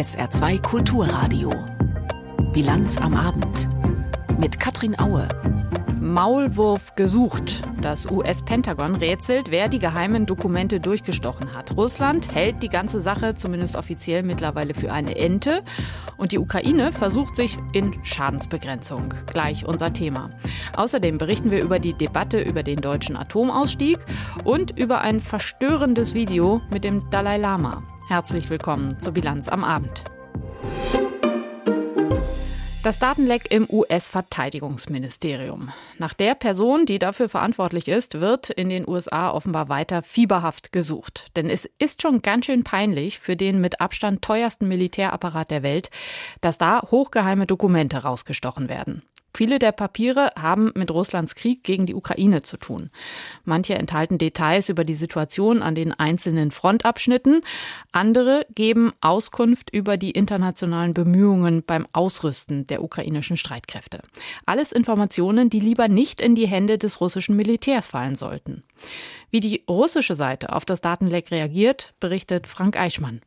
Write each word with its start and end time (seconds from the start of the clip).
SR2 0.00 0.62
Kulturradio. 0.62 1.52
Bilanz 2.54 2.96
am 2.96 3.14
Abend. 3.14 3.68
Mit 4.38 4.58
Katrin 4.58 4.98
Aue. 4.98 5.28
Maulwurf 6.00 6.94
gesucht. 6.94 7.60
Das 7.82 8.10
US-Pentagon 8.10 8.94
rätselt, 8.94 9.50
wer 9.50 9.68
die 9.68 9.78
geheimen 9.78 10.24
Dokumente 10.24 10.80
durchgestochen 10.80 11.52
hat. 11.52 11.76
Russland 11.76 12.34
hält 12.34 12.62
die 12.62 12.70
ganze 12.70 13.02
Sache 13.02 13.34
zumindest 13.34 13.76
offiziell 13.76 14.22
mittlerweile 14.22 14.72
für 14.72 14.90
eine 14.90 15.16
Ente. 15.16 15.62
Und 16.16 16.32
die 16.32 16.38
Ukraine 16.38 16.92
versucht 16.92 17.36
sich 17.36 17.58
in 17.74 18.02
Schadensbegrenzung. 18.02 19.12
Gleich 19.26 19.66
unser 19.66 19.92
Thema. 19.92 20.30
Außerdem 20.78 21.18
berichten 21.18 21.50
wir 21.50 21.62
über 21.62 21.78
die 21.78 21.92
Debatte 21.92 22.40
über 22.40 22.62
den 22.62 22.80
deutschen 22.80 23.18
Atomausstieg 23.18 23.98
und 24.44 24.78
über 24.78 25.02
ein 25.02 25.20
verstörendes 25.20 26.14
Video 26.14 26.62
mit 26.70 26.84
dem 26.84 27.10
Dalai 27.10 27.36
Lama. 27.36 27.82
Herzlich 28.10 28.50
willkommen 28.50 28.98
zur 28.98 29.12
Bilanz 29.12 29.46
am 29.46 29.62
Abend. 29.62 30.02
Das 32.82 32.98
Datenleck 32.98 33.52
im 33.52 33.70
US-Verteidigungsministerium. 33.70 35.70
Nach 35.96 36.14
der 36.14 36.34
Person, 36.34 36.86
die 36.86 36.98
dafür 36.98 37.28
verantwortlich 37.28 37.86
ist, 37.86 38.20
wird 38.20 38.50
in 38.50 38.68
den 38.68 38.88
USA 38.88 39.30
offenbar 39.30 39.68
weiter 39.68 40.02
fieberhaft 40.02 40.72
gesucht. 40.72 41.36
Denn 41.36 41.48
es 41.48 41.70
ist 41.78 42.02
schon 42.02 42.20
ganz 42.20 42.46
schön 42.46 42.64
peinlich 42.64 43.20
für 43.20 43.36
den 43.36 43.60
mit 43.60 43.80
Abstand 43.80 44.22
teuersten 44.22 44.66
Militärapparat 44.66 45.52
der 45.52 45.62
Welt, 45.62 45.88
dass 46.40 46.58
da 46.58 46.82
hochgeheime 46.90 47.46
Dokumente 47.46 47.98
rausgestochen 47.98 48.68
werden. 48.68 49.04
Viele 49.34 49.58
der 49.58 49.72
Papiere 49.72 50.32
haben 50.36 50.72
mit 50.74 50.90
Russlands 50.90 51.34
Krieg 51.34 51.62
gegen 51.64 51.86
die 51.86 51.94
Ukraine 51.94 52.42
zu 52.42 52.56
tun. 52.56 52.90
Manche 53.44 53.74
enthalten 53.74 54.18
Details 54.18 54.68
über 54.68 54.84
die 54.84 54.94
Situation 54.94 55.62
an 55.62 55.74
den 55.74 55.92
einzelnen 55.92 56.50
Frontabschnitten, 56.50 57.42
andere 57.92 58.46
geben 58.54 58.92
Auskunft 59.00 59.70
über 59.72 59.96
die 59.96 60.10
internationalen 60.10 60.94
Bemühungen 60.94 61.62
beim 61.64 61.86
Ausrüsten 61.92 62.66
der 62.66 62.82
ukrainischen 62.82 63.36
Streitkräfte. 63.36 64.02
Alles 64.46 64.72
Informationen, 64.72 65.50
die 65.50 65.60
lieber 65.60 65.88
nicht 65.88 66.20
in 66.20 66.34
die 66.34 66.48
Hände 66.48 66.78
des 66.78 67.00
russischen 67.00 67.36
Militärs 67.36 67.88
fallen 67.88 68.16
sollten. 68.16 68.62
Wie 69.30 69.40
die 69.40 69.64
russische 69.68 70.16
Seite 70.16 70.52
auf 70.52 70.64
das 70.64 70.80
Datenleck 70.80 71.30
reagiert, 71.30 71.94
berichtet 72.00 72.46
Frank 72.46 72.76
Eichmann. 72.76 73.20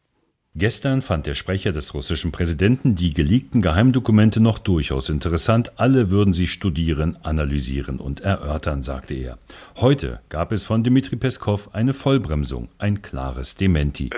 Gestern 0.55 1.01
fand 1.01 1.25
der 1.25 1.33
Sprecher 1.33 1.71
des 1.71 1.95
russischen 1.95 2.31
Präsidenten 2.31 2.93
die 2.93 3.09
geleakten 3.09 3.63
Geheimdokumente 3.63 4.39
noch 4.39 4.59
durchaus 4.59 5.09
interessant. 5.09 5.71
Alle 5.77 6.11
würden 6.11 6.31
sie 6.31 6.45
studieren, 6.45 7.17
analysieren 7.23 7.99
und 7.99 8.19
erörtern, 8.19 8.83
sagte 8.83 9.15
er. 9.15 9.39
Heute 9.77 10.19
gab 10.29 10.51
es 10.51 10.63
von 10.63 10.83
Dmitri 10.83 11.15
Peskov 11.15 11.73
eine 11.73 11.93
Vollbremsung, 11.93 12.69
ein 12.77 13.01
klares 13.01 13.55
Dementi. 13.55 14.11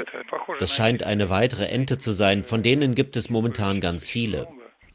Das 0.59 0.73
scheint 0.73 1.03
eine 1.03 1.29
weitere 1.29 1.67
Ente 1.67 1.99
zu 1.99 2.11
sein, 2.11 2.43
von 2.43 2.63
denen 2.63 2.95
gibt 2.95 3.15
es 3.15 3.29
momentan 3.29 3.79
ganz 3.79 4.09
viele. 4.09 4.45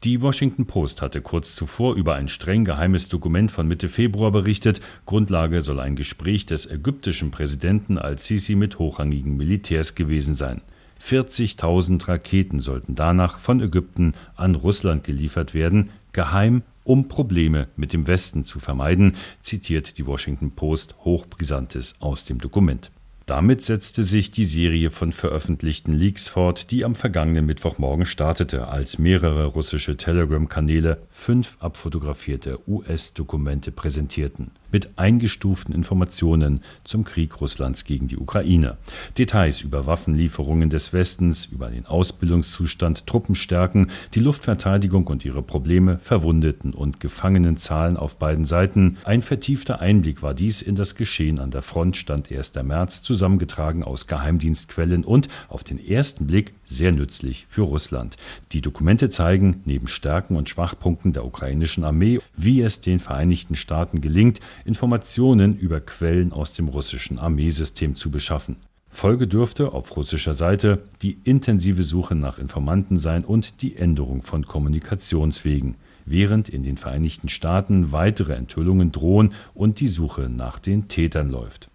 Die 0.03 0.21
Washington 0.21 0.67
Post 0.67 1.01
hatte 1.01 1.21
kurz 1.21 1.55
zuvor 1.55 1.95
über 1.95 2.13
ein 2.15 2.27
streng 2.27 2.65
geheimes 2.65 3.09
Dokument 3.09 3.51
von 3.51 3.67
Mitte 3.67 3.87
Februar 3.87 4.31
berichtet. 4.31 4.79
Grundlage 5.07 5.63
soll 5.63 5.79
ein 5.79 5.95
Gespräch 5.95 6.45
des 6.45 6.69
ägyptischen 6.69 7.31
Präsidenten 7.31 7.97
al-Sisi 7.97 8.53
mit 8.53 8.77
hochrangigen 8.77 9.37
Militärs 9.37 9.95
gewesen 9.95 10.35
sein. 10.35 10.61
40.000 11.01 12.07
Raketen 12.07 12.59
sollten 12.59 12.95
danach 12.95 13.39
von 13.39 13.59
Ägypten 13.59 14.13
an 14.35 14.55
Russland 14.55 15.03
geliefert 15.03 15.53
werden, 15.53 15.89
geheim, 16.11 16.63
um 16.83 17.07
Probleme 17.07 17.67
mit 17.75 17.93
dem 17.93 18.07
Westen 18.07 18.43
zu 18.43 18.59
vermeiden, 18.59 19.15
zitiert 19.41 19.97
die 19.97 20.05
Washington 20.05 20.51
Post 20.51 20.95
Hochbrisantes 21.03 21.95
aus 21.99 22.25
dem 22.25 22.39
Dokument. 22.39 22.91
Damit 23.25 23.63
setzte 23.63 24.03
sich 24.03 24.31
die 24.31 24.45
Serie 24.45 24.89
von 24.89 25.11
veröffentlichten 25.11 25.93
Leaks 25.93 26.27
fort, 26.27 26.71
die 26.71 26.83
am 26.83 26.95
vergangenen 26.95 27.45
Mittwochmorgen 27.45 28.05
startete, 28.05 28.67
als 28.67 28.97
mehrere 28.97 29.45
russische 29.45 29.95
Telegram-Kanäle 29.95 31.01
fünf 31.09 31.55
abfotografierte 31.59 32.59
US-Dokumente 32.67 33.71
präsentierten 33.71 34.51
mit 34.71 34.97
eingestuften 34.97 35.73
Informationen 35.73 36.61
zum 36.83 37.03
Krieg 37.03 37.39
Russlands 37.41 37.85
gegen 37.85 38.07
die 38.07 38.17
Ukraine. 38.17 38.77
Details 39.17 39.61
über 39.61 39.85
Waffenlieferungen 39.85 40.69
des 40.69 40.93
Westens, 40.93 41.45
über 41.45 41.69
den 41.69 41.85
Ausbildungszustand, 41.85 43.07
Truppenstärken, 43.07 43.91
die 44.13 44.19
Luftverteidigung 44.19 45.07
und 45.07 45.25
ihre 45.25 45.41
Probleme, 45.41 45.99
Verwundeten 45.99 46.73
und 46.73 46.99
Gefangenenzahlen 46.99 47.97
auf 47.97 48.17
beiden 48.17 48.45
Seiten. 48.45 48.97
Ein 49.03 49.21
vertiefter 49.21 49.79
Einblick 49.81 50.21
war 50.21 50.33
dies 50.33 50.61
in 50.61 50.75
das 50.75 50.95
Geschehen 50.95 51.39
an 51.39 51.51
der 51.51 51.61
Front, 51.61 51.97
stand 51.97 52.31
1. 52.31 52.55
März, 52.63 53.01
zusammengetragen 53.01 53.83
aus 53.83 54.07
Geheimdienstquellen 54.07 55.03
und 55.03 55.27
auf 55.49 55.63
den 55.63 55.83
ersten 55.85 56.27
Blick 56.27 56.53
sehr 56.65 56.91
nützlich 56.91 57.45
für 57.49 57.63
Russland. 57.63 58.17
Die 58.53 58.61
Dokumente 58.61 59.09
zeigen 59.09 59.61
neben 59.65 59.87
Stärken 59.87 60.35
und 60.35 60.49
Schwachpunkten 60.49 61.13
der 61.13 61.25
ukrainischen 61.25 61.83
Armee, 61.83 62.19
wie 62.35 62.61
es 62.61 62.81
den 62.81 62.99
Vereinigten 62.99 63.55
Staaten 63.55 64.01
gelingt, 64.01 64.39
Informationen 64.65 65.57
über 65.57 65.79
Quellen 65.81 66.33
aus 66.33 66.53
dem 66.53 66.67
russischen 66.67 67.19
Armeesystem 67.19 67.95
zu 67.95 68.11
beschaffen. 68.11 68.57
Folge 68.89 69.27
dürfte 69.27 69.71
auf 69.71 69.95
russischer 69.95 70.33
Seite 70.33 70.83
die 71.01 71.17
intensive 71.23 71.81
Suche 71.81 72.13
nach 72.13 72.37
Informanten 72.37 72.97
sein 72.97 73.23
und 73.23 73.61
die 73.61 73.77
Änderung 73.77 74.21
von 74.21 74.45
Kommunikationswegen, 74.45 75.75
während 76.05 76.49
in 76.49 76.61
den 76.63 76.77
Vereinigten 76.77 77.29
Staaten 77.29 77.91
weitere 77.93 78.33
Enthüllungen 78.33 78.91
drohen 78.91 79.33
und 79.53 79.79
die 79.79 79.87
Suche 79.87 80.29
nach 80.29 80.59
den 80.59 80.87
Tätern 80.87 81.29
läuft. 81.29 81.69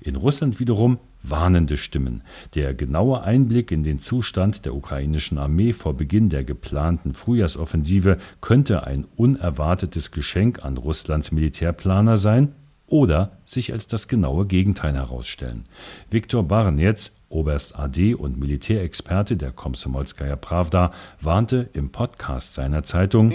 In 0.00 0.16
Russland 0.16 0.60
wiederum 0.60 0.98
warnende 1.22 1.76
Stimmen. 1.76 2.22
Der 2.54 2.74
genaue 2.74 3.22
Einblick 3.22 3.70
in 3.70 3.82
den 3.82 3.98
Zustand 3.98 4.64
der 4.64 4.74
ukrainischen 4.74 5.38
Armee 5.38 5.72
vor 5.72 5.94
Beginn 5.94 6.28
der 6.28 6.44
geplanten 6.44 7.14
Frühjahrsoffensive 7.14 8.18
könnte 8.40 8.86
ein 8.86 9.06
unerwartetes 9.16 10.10
Geschenk 10.10 10.64
an 10.64 10.76
Russlands 10.76 11.32
Militärplaner 11.32 12.16
sein 12.16 12.54
oder 12.88 13.38
sich 13.44 13.72
als 13.72 13.86
das 13.86 14.08
genaue 14.08 14.46
Gegenteil 14.46 14.94
herausstellen. 14.94 15.64
Viktor 16.10 16.42
Barnetz, 16.42 17.14
Oberst 17.30 17.78
AD 17.78 18.14
und 18.14 18.38
Militärexperte 18.38 19.36
der 19.36 19.52
Komsomolskaja 19.52 20.36
Pravda, 20.36 20.92
warnte 21.20 21.68
im 21.74 21.90
Podcast 21.90 22.54
seiner 22.54 22.84
Zeitung 22.84 23.30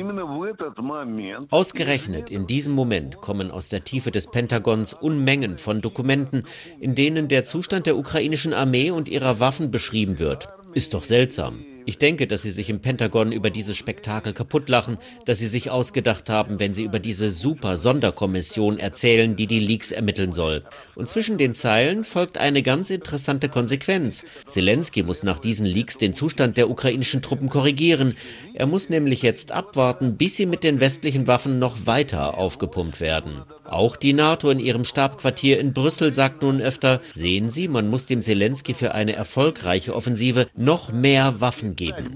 Ausgerechnet 1.52 2.32
in 2.32 2.48
diesem 2.48 2.74
Moment 2.74 3.18
kommen 3.18 3.52
aus 3.52 3.70
der 3.70 3.84
Tiefe 3.84 4.10
des 4.10 4.28
Pentagons 4.32 4.94
Unmengen 4.94 5.60
von 5.60 5.82
Dokumenten, 5.82 6.44
in 6.80 6.96
denen 6.96 7.28
der 7.28 7.44
Zustand 7.44 7.86
der 7.86 7.98
ukrainischen 7.98 8.54
Armee 8.54 8.90
und 8.90 9.10
ihrer 9.10 9.40
Waffen 9.40 9.70
beschrieben 9.70 10.18
wird. 10.18 10.48
Ist 10.74 10.96
doch 10.96 11.04
seltsam. 11.04 11.64
Ich 11.86 11.98
denke, 11.98 12.28
dass 12.28 12.44
sie 12.44 12.52
sich 12.52 12.70
im 12.70 12.80
Pentagon 12.80 13.32
über 13.34 13.50
dieses 13.50 13.76
Spektakel 13.76 14.34
kaputtlachen, 14.34 14.98
dass 15.26 15.40
sie 15.40 15.48
sich 15.48 15.70
ausgedacht 15.70 16.30
haben, 16.30 16.60
wenn 16.60 16.74
sie 16.74 16.84
über 16.84 17.00
diese 17.00 17.30
super 17.30 17.76
Sonderkommission 17.76 18.80
erzählen, 18.80 19.36
die 19.36 19.48
die 19.48 19.60
Leaks 19.60 19.92
ermitteln 19.92 20.32
soll. 20.32 20.64
Und 20.96 21.10
zwischen 21.10 21.38
den 21.38 21.54
Zeilen 21.54 22.06
folgt 22.06 22.38
eine 22.38 22.64
ganz 22.64 22.90
interessante 22.90 23.50
Konsequenz. 23.50 24.24
Zelensky 24.48 25.04
muss 25.04 25.24
nach 25.24 25.40
diesen 25.40 25.66
Leaks 25.66 25.98
den 25.98 26.14
Zustand 26.14 26.56
der 26.56 26.70
ukrainischen 26.70 27.22
Truppen 27.22 27.50
korrigieren. 27.50 28.14
Er 28.54 28.66
muss 28.66 28.90
nämlich 28.90 29.22
jetzt 29.22 29.52
abwarten, 29.52 30.16
bis 30.16 30.38
sie 30.38 30.46
mit 30.46 30.64
den 30.64 30.80
westlichen 30.80 31.28
Waffen 31.28 31.60
noch 31.60 31.86
weiter 31.86 32.38
aufgepumpt 32.38 33.02
werden. 33.02 33.42
Auch 33.66 33.96
die 33.98 34.14
NATO 34.14 34.50
in 34.50 34.60
ihrem 34.60 34.86
Stabquartier 34.86 35.60
in 35.60 35.74
Brüssel 35.74 36.14
sagt 36.14 36.44
nun 36.44 36.62
öfter, 36.62 37.02
sehen 37.16 37.50
Sie, 37.50 37.68
man 37.68 37.90
muss 37.90 38.06
dem 38.06 38.22
Zelensky 38.22 38.74
für 38.74 38.94
eine 38.94 39.14
erfolgreiche 39.14 39.96
Offensive 39.96 40.48
noch 40.56 40.92
mehr 40.92 41.42
Waffen 41.42 41.73
geben. 41.74 42.16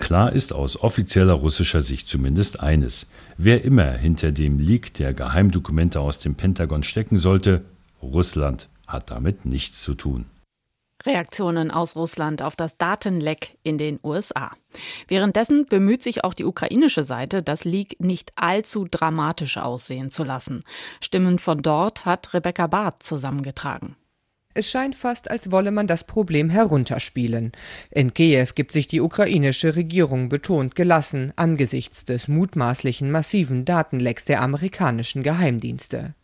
Klar 0.00 0.32
ist 0.32 0.52
aus 0.52 0.82
offizieller 0.82 1.34
russischer 1.34 1.80
Sicht 1.80 2.08
zumindest 2.08 2.60
eines. 2.60 3.10
Wer 3.36 3.64
immer 3.64 3.92
hinter 3.92 4.32
dem 4.32 4.58
Leak 4.58 4.94
der 4.94 5.14
Geheimdokumente 5.14 6.00
aus 6.00 6.18
dem 6.18 6.34
Pentagon 6.34 6.82
stecken 6.82 7.16
sollte, 7.16 7.62
Russland 8.02 8.68
hat 8.86 9.10
damit 9.10 9.44
nichts 9.44 9.82
zu 9.82 9.94
tun. 9.94 10.26
Reaktionen 11.04 11.70
aus 11.70 11.96
Russland 11.96 12.42
auf 12.42 12.56
das 12.56 12.76
Datenleck 12.76 13.58
in 13.62 13.78
den 13.78 13.98
USA. 14.02 14.52
Währenddessen 15.08 15.66
bemüht 15.66 16.02
sich 16.02 16.24
auch 16.24 16.34
die 16.34 16.44
ukrainische 16.44 17.04
Seite, 17.04 17.42
das 17.42 17.64
Leak 17.64 17.96
nicht 17.98 18.32
allzu 18.36 18.86
dramatisch 18.88 19.56
aussehen 19.56 20.10
zu 20.10 20.24
lassen. 20.24 20.62
Stimmen 21.00 21.38
von 21.38 21.62
dort 21.62 22.04
hat 22.04 22.34
Rebecca 22.34 22.66
Barth 22.66 23.02
zusammengetragen. 23.02 23.96
Es 24.54 24.70
scheint 24.70 24.94
fast, 24.94 25.30
als 25.30 25.50
wolle 25.50 25.70
man 25.70 25.86
das 25.86 26.04
Problem 26.04 26.50
herunterspielen. 26.50 27.52
In 27.90 28.12
Kiew 28.12 28.48
gibt 28.54 28.72
sich 28.72 28.86
die 28.86 29.00
ukrainische 29.00 29.76
Regierung 29.76 30.28
betont 30.28 30.74
gelassen 30.74 31.32
angesichts 31.36 32.04
des 32.04 32.28
mutmaßlichen 32.28 33.10
massiven 33.10 33.64
Datenlecks 33.64 34.24
der 34.26 34.42
amerikanischen 34.42 35.22
Geheimdienste. 35.22 36.14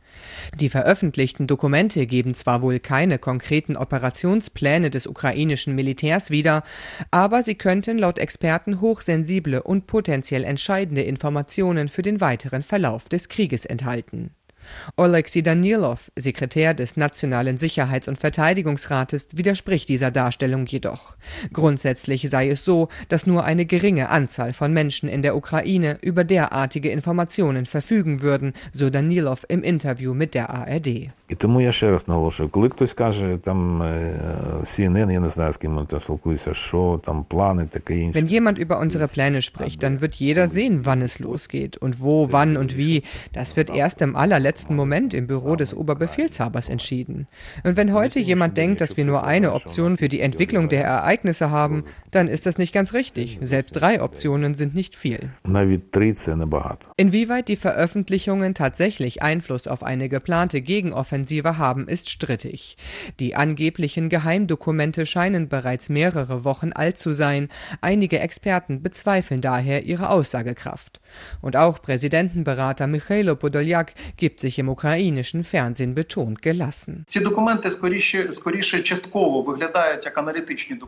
Die 0.59 0.69
veröffentlichten 0.69 1.47
Dokumente 1.47 2.07
geben 2.07 2.35
zwar 2.35 2.63
wohl 2.63 2.81
keine 2.81 3.19
konkreten 3.19 3.77
Operationspläne 3.77 4.91
des 4.91 5.07
ukrainischen 5.07 5.75
Militärs 5.75 6.31
wieder, 6.31 6.63
aber 7.11 7.43
sie 7.43 7.55
könnten 7.55 7.99
laut 7.99 8.19
Experten 8.19 8.81
hochsensible 8.81 9.63
und 9.63 9.87
potenziell 9.87 10.45
entscheidende 10.45 11.03
Informationen 11.03 11.89
für 11.89 12.03
den 12.03 12.21
weiteren 12.21 12.63
Verlauf 12.63 13.09
des 13.09 13.29
Krieges 13.29 13.65
enthalten. 13.65 14.31
Oleksiy 14.96 15.44
Danilov, 15.44 16.12
Sekretär 16.16 16.74
des 16.74 16.98
Nationalen 16.98 17.58
Sicherheits- 17.58 18.08
und 18.08 18.18
Verteidigungsrates, 18.18 19.28
widerspricht 19.34 19.90
dieser 19.90 20.12
Darstellung 20.12 20.66
jedoch. 20.66 21.16
Grundsätzlich 21.52 22.30
sei 22.30 22.50
es 22.50 22.66
so, 22.66 22.90
dass 23.10 23.28
nur 23.28 23.44
eine 23.44 23.66
geringe 23.66 24.10
Anzahl 24.10 24.54
von 24.54 24.74
Menschen 24.74 25.10
in 25.10 25.22
der 25.22 25.36
Ukraine 25.36 25.98
über 26.02 26.24
derartige 26.24 26.90
Informationen 26.90 27.66
verfügen 27.66 28.22
würden, 28.22 28.54
so 28.72 28.90
Danilov 28.90 29.46
im 29.50 29.64
Interview 29.64 30.14
mit 30.14 30.34
der 30.34 30.50
ARD. 30.50 31.12
І 31.34 31.36
тому 31.36 31.62
я 31.62 31.72
ще 31.72 31.92
раз 31.92 32.08
наголошую, 32.08 32.50
коли 32.50 32.70
хтось 32.70 32.94
каже, 32.94 33.38
там 33.38 33.82
CNN, 34.64 35.12
я 35.12 35.20
не 35.20 35.30
знаю, 35.30 35.52
з 35.52 35.58
ким 35.58 35.80
man 35.80 35.86
da 35.86 36.00
спілкується, 36.00 36.54
що 36.54 37.02
там 37.04 37.24
плани, 37.24 37.66
таке 37.66 37.98
інше. 37.98 38.20
Wenn 38.20 38.28
jemand 38.28 38.58
über 38.60 38.80
unsere 38.80 39.08
Pläne 39.08 39.42
spricht, 39.42 39.84
dann 39.84 40.02
wird 40.02 40.14
jeder 40.16 40.48
sehen, 40.48 40.86
wann 40.86 41.02
es 41.02 41.20
losgeht 41.20 41.78
und 41.78 42.00
wo, 42.00 42.32
wann 42.32 42.58
und 42.58 42.78
wie. 42.78 43.04
Das 43.34 43.58
wird 43.58 43.70
erst 43.70 44.02
im 44.02 44.16
allerletzten 44.16 44.57
letzten 44.59 44.75
Moment 44.75 45.15
im 45.15 45.29
Büro 45.29 45.55
des 45.55 45.73
Oberbefehlshabers 45.73 46.69
entschieden. 46.69 47.29
Und 47.63 47.77
wenn 47.77 47.93
heute 47.93 48.19
jemand 48.19 48.57
denkt, 48.57 48.81
dass 48.81 48.97
wir 48.97 49.05
nur 49.05 49.23
eine 49.23 49.53
Option 49.53 49.97
für 49.97 50.09
die 50.09 50.19
Entwicklung 50.19 50.69
der 50.69 50.83
Ereignisse 50.83 51.53
haben, 51.53 51.85
dann 52.11 52.27
ist 52.27 52.45
das 52.45 52.59
nicht 52.59 52.75
ganz 52.75 52.93
richtig. 52.93 53.39
Selbst 53.41 53.71
drei 53.75 54.03
Optionen 54.03 54.55
sind 54.55 54.75
nicht 54.75 54.97
viel. 54.97 55.31
Inwieweit 56.97 57.47
die 57.47 57.55
Veröffentlichungen 57.55 58.55
tatsächlich 58.55 59.23
Einfluss 59.23 59.69
auf 59.69 59.85
eine 59.85 60.09
geplante 60.09 60.61
Gegenoffensive 60.61 61.57
haben, 61.57 61.87
ist 61.87 62.11
strittig. 62.11 62.77
Die 63.21 63.37
angeblichen 63.37 64.09
Geheimdokumente 64.09 65.07
scheinen 65.07 65.49
bereits 65.49 65.89
mehrere 65.89 66.43
Wochen 66.45 66.73
alt 66.73 66.99
zu 66.99 67.13
sein. 67.13 67.47
Einige 67.81 68.19
Experten 68.19 68.83
bezweifeln 68.83 69.41
daher 69.41 69.85
ihre 69.85 70.11
Aussagekraft. 70.11 71.01
Und 71.41 71.57
auch 71.57 71.81
Präsidentenberater 71.83 72.87
Michailo 72.87 73.37
Podoljak 73.37 73.95
gibt 74.17 74.41
sich 74.41 74.59
im 74.59 74.69
ukrainischen 74.69 75.45
Fernsehen 75.45 75.95
betont 75.95 76.43
gelassen. 76.43 77.05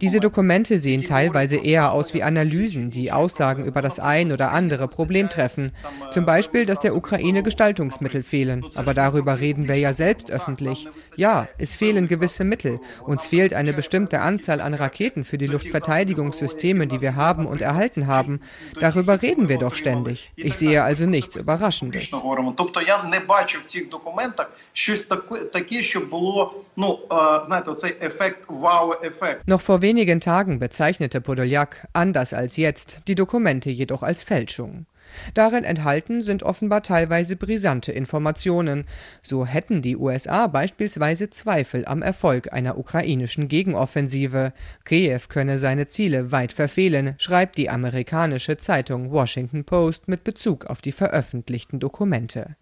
Diese 0.00 0.20
Dokumente 0.20 0.78
sehen 0.78 1.04
teilweise 1.04 1.56
eher 1.56 1.92
aus 1.92 2.14
wie 2.14 2.22
Analysen, 2.22 2.90
die 2.90 3.12
Aussagen 3.12 3.64
über 3.64 3.82
das 3.82 4.00
ein 4.00 4.32
oder 4.32 4.52
andere 4.52 4.88
Problem 4.88 5.28
treffen. 5.28 5.72
Zum 6.10 6.26
Beispiel, 6.26 6.66
dass 6.66 6.78
der 6.80 6.96
Ukraine 6.96 7.42
Gestaltungsmittel 7.42 8.22
fehlen. 8.22 8.64
Aber 8.76 8.94
darüber 8.94 9.40
reden 9.40 9.68
wir 9.68 9.76
ja 9.76 9.92
selbst 9.92 10.30
öffentlich. 10.30 10.88
Ja, 11.16 11.48
es 11.58 11.76
fehlen 11.76 12.08
gewisse 12.08 12.44
Mittel. 12.44 12.80
Uns 13.04 13.24
fehlt 13.24 13.54
eine 13.54 13.72
bestimmte 13.72 14.20
Anzahl 14.20 14.60
an 14.60 14.74
Raketen 14.74 15.24
für 15.24 15.38
die 15.38 15.46
Luftverteidigungssysteme, 15.46 16.86
die 16.86 17.00
wir 17.00 17.16
haben 17.16 17.46
und 17.46 17.60
erhalten 17.60 18.06
haben. 18.06 18.40
Darüber 18.80 19.22
reden 19.22 19.48
wir 19.48 19.58
doch 19.58 19.74
ständig 19.74 20.09
Ich 20.35 20.55
sehe 20.55 20.83
also 20.83 21.05
nichts 21.05 21.35
Überraschendes. 21.35 22.09
Тобто 22.57 22.81
я 22.81 23.03
не 23.03 23.19
бачу 23.19 23.59
в 23.59 23.65
цих 23.65 23.89
документах 23.89 24.51
щось 24.73 25.07
таке, 25.53 25.81
що 25.81 25.99
було, 25.99 26.63
ну, 26.75 26.99
знаєте, 27.45 27.71
оцей 27.71 27.95
ефект, 28.01 28.39
вау-ефект. 28.47 29.47
Noch 29.47 29.65
vor 29.67 29.79
wenigen 29.79 30.19
Tagen 30.27 30.59
bezeichnete 30.59 31.21
Podoljak, 31.21 31.85
anders 31.93 32.33
als 32.33 32.57
jetzt, 32.57 32.99
die 33.07 33.15
Dokumente 33.15 33.69
jedoch 33.69 34.03
als 34.03 34.23
Fälschung. 34.23 34.85
Darin 35.34 35.64
enthalten 35.64 36.22
sind 36.22 36.42
offenbar 36.42 36.82
teilweise 36.82 37.36
brisante 37.36 37.92
Informationen. 37.92 38.84
So 39.22 39.46
hätten 39.46 39.82
die 39.82 39.96
USA 39.96 40.46
beispielsweise 40.46 41.30
Zweifel 41.30 41.84
am 41.86 42.02
Erfolg 42.02 42.52
einer 42.52 42.78
ukrainischen 42.78 43.48
Gegenoffensive. 43.48 44.52
Kiew 44.84 45.20
könne 45.28 45.58
seine 45.58 45.86
Ziele 45.86 46.32
weit 46.32 46.52
verfehlen, 46.52 47.14
schreibt 47.18 47.56
die 47.58 47.70
amerikanische 47.70 48.56
Zeitung 48.56 49.10
Washington 49.10 49.64
Post 49.64 50.08
mit 50.08 50.24
Bezug 50.24 50.66
auf 50.66 50.80
die 50.80 50.92
veröffentlichten 50.92 51.80
Dokumente. 51.80 52.56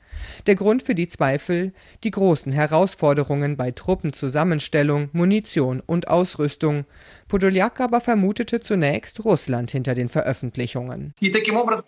Der 0.47 0.55
Grund 0.55 0.83
für 0.83 0.95
die 0.95 1.09
Zweifel 1.09 1.73
die 2.05 2.11
großen 2.11 2.53
Herausforderungen 2.53 3.57
bei 3.57 3.71
Truppenzusammenstellung, 3.71 5.11
Munition 5.13 5.83
und 5.85 6.09
Ausrüstung. 6.09 6.85
Podoljak 7.29 7.81
aber 7.81 8.01
vermutete 8.01 8.61
zunächst 8.61 9.25
Russland 9.25 9.71
hinter 9.71 9.95
den 9.95 10.09
Veröffentlichungen. 10.09 11.15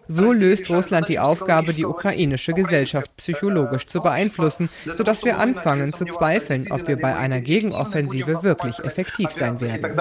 So 0.09 0.33
löst 0.33 0.69
Russland 0.71 1.09
die 1.09 1.19
Aufgabe, 1.19 1.73
die 1.73 1.87
ukrainische 1.87 2.53
Gesellschaft 2.53 3.17
psychologisch 3.17 3.87
zu 3.87 4.03
beeinflussen, 4.03 4.69
sodass 4.85 5.25
wir 5.25 5.39
anfangen 5.39 5.93
zu 5.93 6.05
zweifeln, 6.05 6.67
ob 6.71 6.87
wir 6.87 7.01
bei 7.01 7.17
einer 7.17 7.41
Gegenoffensive 7.41 8.43
wirklich 8.43 8.79
effektiv 8.81 9.31
sein 9.31 9.61
werden. 9.61 9.97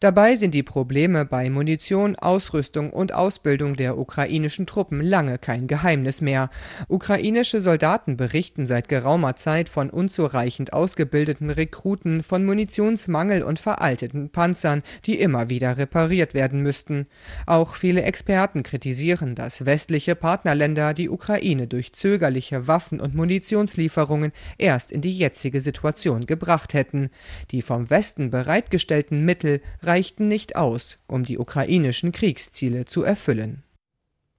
Dabei 0.00 0.36
sind 0.36 0.54
die 0.54 0.62
Probleme 0.62 1.24
bei 1.24 1.50
Munition, 1.50 2.16
Ausrüstung 2.16 2.90
und 2.90 3.12
Ausbildung 3.12 3.76
der 3.76 3.98
ukrainischen 3.98 4.66
Truppen 4.66 5.00
lange 5.00 5.38
kein 5.38 5.66
Geheimnis 5.66 6.20
mehr. 6.20 6.37
Ukrainische 6.88 7.60
Soldaten 7.60 8.16
berichten 8.16 8.66
seit 8.66 8.88
geraumer 8.88 9.36
Zeit 9.36 9.68
von 9.68 9.90
unzureichend 9.90 10.72
ausgebildeten 10.72 11.50
Rekruten, 11.50 12.22
von 12.22 12.44
Munitionsmangel 12.44 13.42
und 13.42 13.58
veralteten 13.58 14.30
Panzern, 14.30 14.82
die 15.04 15.18
immer 15.18 15.50
wieder 15.50 15.76
repariert 15.76 16.34
werden 16.34 16.62
müssten. 16.62 17.06
Auch 17.46 17.74
viele 17.74 18.02
Experten 18.02 18.62
kritisieren, 18.62 19.34
dass 19.34 19.66
westliche 19.66 20.14
Partnerländer 20.14 20.94
die 20.94 21.08
Ukraine 21.08 21.66
durch 21.66 21.92
zögerliche 21.92 22.66
Waffen- 22.66 23.00
und 23.00 23.14
Munitionslieferungen 23.14 24.32
erst 24.58 24.92
in 24.92 25.00
die 25.00 25.16
jetzige 25.16 25.60
Situation 25.60 26.26
gebracht 26.26 26.74
hätten. 26.74 27.10
Die 27.50 27.62
vom 27.62 27.90
Westen 27.90 28.30
bereitgestellten 28.30 29.24
Mittel 29.24 29.60
reichten 29.82 30.28
nicht 30.28 30.56
aus, 30.56 30.98
um 31.06 31.24
die 31.24 31.38
ukrainischen 31.38 32.12
Kriegsziele 32.12 32.84
zu 32.84 33.02
erfüllen. 33.02 33.62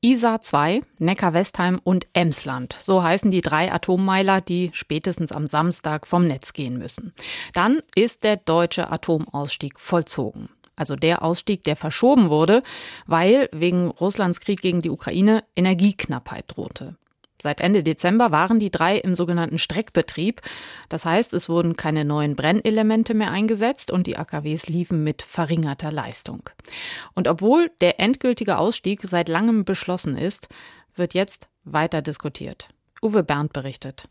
ISA 0.01 0.41
2, 0.41 0.81
Neckar-Westheim 0.99 1.81
und 1.83 2.05
Emsland. 2.13 2.71
So 2.71 3.03
heißen 3.03 3.31
die 3.31 3.41
drei 3.41 3.69
Atommeiler, 3.69 4.39
die 4.39 4.69
spätestens 4.71 5.33
am 5.33 5.45
Samstag 5.47 6.07
vom 6.07 6.25
Netz 6.25 6.53
gehen 6.53 6.77
müssen. 6.77 7.13
Dann 7.53 7.81
ist 7.95 8.23
der 8.23 8.37
deutsche 8.37 8.91
Atomausstieg 8.91 9.77
vollzogen. 9.77 10.47
Also 10.77 10.95
der 10.95 11.21
Ausstieg, 11.21 11.65
der 11.65 11.75
verschoben 11.75 12.29
wurde, 12.29 12.63
weil 13.07 13.49
wegen 13.51 13.89
Russlands 13.89 14.39
Krieg 14.39 14.61
gegen 14.61 14.79
die 14.79 14.89
Ukraine 14.89 15.43
Energieknappheit 15.57 16.45
drohte. 16.47 16.95
Seit 17.41 17.61
Ende 17.61 17.83
Dezember 17.83 18.31
waren 18.31 18.59
die 18.59 18.71
drei 18.71 18.97
im 18.97 19.15
sogenannten 19.15 19.57
Streckbetrieb. 19.57 20.41
Das 20.89 21.05
heißt, 21.05 21.33
es 21.33 21.47
wurden 21.47 21.77
keine 21.77 22.03
neuen 22.03 22.35
Brennelemente 22.35 23.13
mehr 23.13 23.31
eingesetzt 23.31 23.91
und 23.91 24.07
die 24.07 24.17
AKWs 24.17 24.67
liefen 24.67 25.03
mit 25.03 25.21
verringerter 25.21 25.91
Leistung. 25.91 26.49
Und 27.15 27.27
obwohl 27.27 27.71
der 27.81 27.99
endgültige 27.99 28.57
Ausstieg 28.57 29.01
seit 29.03 29.29
langem 29.29 29.63
beschlossen 29.63 30.17
ist, 30.17 30.49
wird 30.95 31.13
jetzt 31.13 31.47
weiter 31.63 32.01
diskutiert. 32.01 32.69
Uwe 33.01 33.23
Berndt 33.23 33.53
berichtet. 33.53 34.07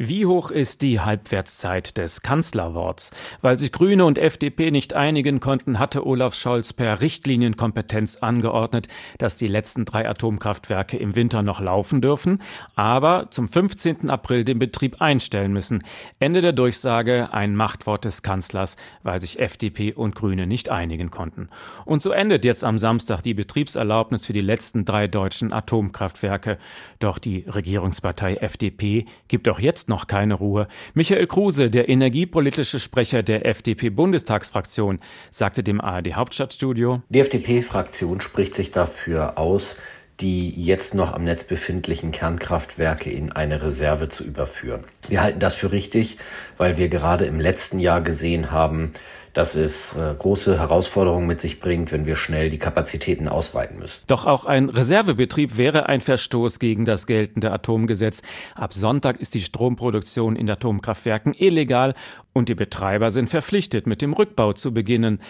Wie 0.00 0.26
hoch 0.26 0.52
ist 0.52 0.82
die 0.82 1.00
Halbwertszeit 1.00 1.96
des 1.96 2.22
Kanzlerworts? 2.22 3.10
Weil 3.42 3.58
sich 3.58 3.72
Grüne 3.72 4.04
und 4.04 4.16
FDP 4.16 4.70
nicht 4.70 4.94
einigen 4.94 5.40
konnten, 5.40 5.80
hatte 5.80 6.06
Olaf 6.06 6.36
Scholz 6.36 6.72
per 6.72 7.00
Richtlinienkompetenz 7.00 8.14
angeordnet, 8.14 8.86
dass 9.18 9.34
die 9.34 9.48
letzten 9.48 9.84
drei 9.84 10.08
Atomkraftwerke 10.08 10.96
im 10.96 11.16
Winter 11.16 11.42
noch 11.42 11.60
laufen 11.60 12.00
dürfen, 12.00 12.40
aber 12.76 13.32
zum 13.32 13.48
15. 13.48 14.08
April 14.08 14.44
den 14.44 14.60
Betrieb 14.60 15.02
einstellen 15.02 15.52
müssen. 15.52 15.82
Ende 16.20 16.42
der 16.42 16.52
Durchsage 16.52 17.30
ein 17.32 17.56
Machtwort 17.56 18.04
des 18.04 18.22
Kanzlers, 18.22 18.76
weil 19.02 19.20
sich 19.20 19.40
FDP 19.40 19.94
und 19.94 20.14
Grüne 20.14 20.46
nicht 20.46 20.70
einigen 20.70 21.10
konnten. 21.10 21.48
Und 21.84 22.02
so 22.02 22.12
endet 22.12 22.44
jetzt 22.44 22.62
am 22.62 22.78
Samstag 22.78 23.22
die 23.22 23.34
Betriebserlaubnis 23.34 24.26
für 24.26 24.32
die 24.32 24.42
letzten 24.42 24.84
drei 24.84 25.08
deutschen 25.08 25.52
Atomkraftwerke. 25.52 26.58
Doch 27.00 27.18
die 27.18 27.40
Regierungspartei 27.48 28.36
FDP 28.36 29.04
gibt 29.26 29.48
auch 29.48 29.58
jetzt 29.58 29.87
noch 29.88 30.06
keine 30.06 30.34
Ruhe. 30.34 30.68
Michael 30.94 31.26
Kruse, 31.26 31.70
der 31.70 31.88
energiepolitische 31.88 32.78
Sprecher 32.78 33.22
der 33.22 33.46
FDP-Bundestagsfraktion, 33.46 35.00
sagte 35.30 35.62
dem 35.62 35.80
ARD 35.80 36.14
Hauptstadtstudio. 36.14 37.02
Die 37.08 37.20
FDP-Fraktion 37.20 38.20
spricht 38.20 38.54
sich 38.54 38.70
dafür 38.70 39.38
aus, 39.38 39.76
die 40.20 40.50
jetzt 40.50 40.94
noch 40.94 41.12
am 41.12 41.24
Netz 41.24 41.44
befindlichen 41.44 42.10
Kernkraftwerke 42.10 43.10
in 43.10 43.30
eine 43.30 43.62
Reserve 43.62 44.08
zu 44.08 44.24
überführen. 44.24 44.84
Wir 45.08 45.22
halten 45.22 45.38
das 45.38 45.54
für 45.54 45.70
richtig, 45.70 46.18
weil 46.56 46.76
wir 46.76 46.88
gerade 46.88 47.24
im 47.24 47.38
letzten 47.38 47.78
Jahr 47.78 48.00
gesehen 48.00 48.50
haben, 48.50 48.92
dass 49.38 49.54
es 49.54 49.94
äh, 49.94 50.14
große 50.18 50.58
Herausforderungen 50.58 51.28
mit 51.28 51.40
sich 51.40 51.60
bringt, 51.60 51.92
wenn 51.92 52.06
wir 52.06 52.16
schnell 52.16 52.50
die 52.50 52.58
Kapazitäten 52.58 53.28
ausweiten 53.28 53.78
müssen. 53.78 54.02
Doch 54.08 54.26
auch 54.26 54.46
ein 54.46 54.68
Reservebetrieb 54.68 55.56
wäre 55.56 55.88
ein 55.88 56.00
Verstoß 56.00 56.58
gegen 56.58 56.84
das 56.84 57.06
geltende 57.06 57.52
Atomgesetz. 57.52 58.22
Ab 58.56 58.74
Sonntag 58.74 59.20
ist 59.20 59.34
die 59.34 59.42
Stromproduktion 59.42 60.34
in 60.34 60.50
Atomkraftwerken 60.50 61.34
illegal 61.34 61.94
und 62.32 62.48
die 62.48 62.56
Betreiber 62.56 63.12
sind 63.12 63.28
verpflichtet, 63.28 63.86
mit 63.86 64.02
dem 64.02 64.12
Rückbau 64.12 64.54
zu 64.54 64.74
beginnen. 64.74 65.20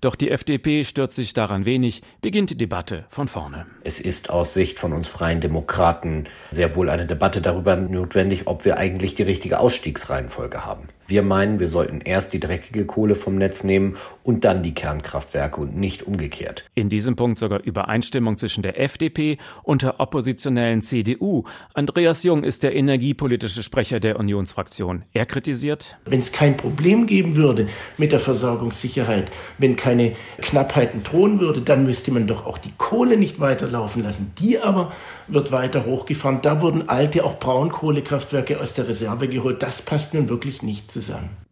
Doch 0.00 0.14
die 0.14 0.30
FDP 0.30 0.84
stört 0.84 1.12
sich 1.12 1.32
daran 1.32 1.64
wenig, 1.64 2.02
beginnt 2.20 2.50
die 2.50 2.56
Debatte 2.56 3.04
von 3.08 3.26
vorne. 3.26 3.66
Es 3.82 3.98
ist 4.00 4.30
aus 4.30 4.54
Sicht 4.54 4.78
von 4.78 4.92
uns 4.92 5.08
freien 5.08 5.40
Demokraten 5.40 6.24
sehr 6.50 6.76
wohl 6.76 6.88
eine 6.88 7.06
Debatte 7.06 7.40
darüber 7.40 7.74
notwendig, 7.74 8.46
ob 8.46 8.64
wir 8.64 8.78
eigentlich 8.78 9.16
die 9.16 9.24
richtige 9.24 9.58
Ausstiegsreihenfolge 9.58 10.64
haben. 10.64 10.88
Wir 11.10 11.22
meinen, 11.22 11.58
wir 11.58 11.68
sollten 11.68 12.02
erst 12.02 12.34
die 12.34 12.38
dreckige 12.38 12.84
Kohle 12.84 13.14
vom 13.14 13.36
Netz 13.36 13.64
nehmen 13.64 13.96
und 14.24 14.44
dann 14.44 14.62
die 14.62 14.74
Kernkraftwerke 14.74 15.58
und 15.58 15.74
nicht 15.74 16.02
umgekehrt. 16.02 16.66
In 16.74 16.90
diesem 16.90 17.16
Punkt 17.16 17.38
sogar 17.38 17.62
Übereinstimmung 17.64 18.36
zwischen 18.36 18.62
der 18.62 18.78
FDP 18.78 19.38
und 19.62 19.80
der 19.80 20.00
oppositionellen 20.00 20.82
CDU. 20.82 21.44
Andreas 21.72 22.24
Jung 22.24 22.44
ist 22.44 22.62
der 22.62 22.76
energiepolitische 22.76 23.62
Sprecher 23.62 24.00
der 24.00 24.18
Unionsfraktion. 24.18 25.04
Er 25.14 25.24
kritisiert, 25.24 25.96
wenn 26.04 26.20
es 26.20 26.30
kein 26.30 26.58
Problem 26.58 27.06
geben 27.06 27.36
würde 27.36 27.68
mit 27.96 28.12
der 28.12 28.20
Versorgungssicherheit, 28.20 29.30
wenn 29.56 29.76
keine 29.76 30.14
Knappheiten 30.42 31.04
drohen 31.04 31.40
würde, 31.40 31.62
dann 31.62 31.86
müsste 31.86 32.10
man 32.10 32.26
doch 32.26 32.44
auch 32.44 32.58
die 32.58 32.72
Kohle 32.76 33.16
nicht 33.16 33.40
weiterlaufen 33.40 34.02
lassen. 34.02 34.32
Die 34.38 34.58
aber 34.58 34.92
wird 35.26 35.52
weiter 35.52 35.86
hochgefahren. 35.86 36.42
Da 36.42 36.60
wurden 36.60 36.90
alte, 36.90 37.24
auch 37.24 37.38
Braunkohlekraftwerke 37.38 38.60
aus 38.60 38.74
der 38.74 38.88
Reserve 38.88 39.26
geholt. 39.26 39.62
Das 39.62 39.80
passt 39.80 40.12
nun 40.12 40.28
wirklich 40.28 40.62
nicht 40.62 40.90
zusammen. 40.90 40.97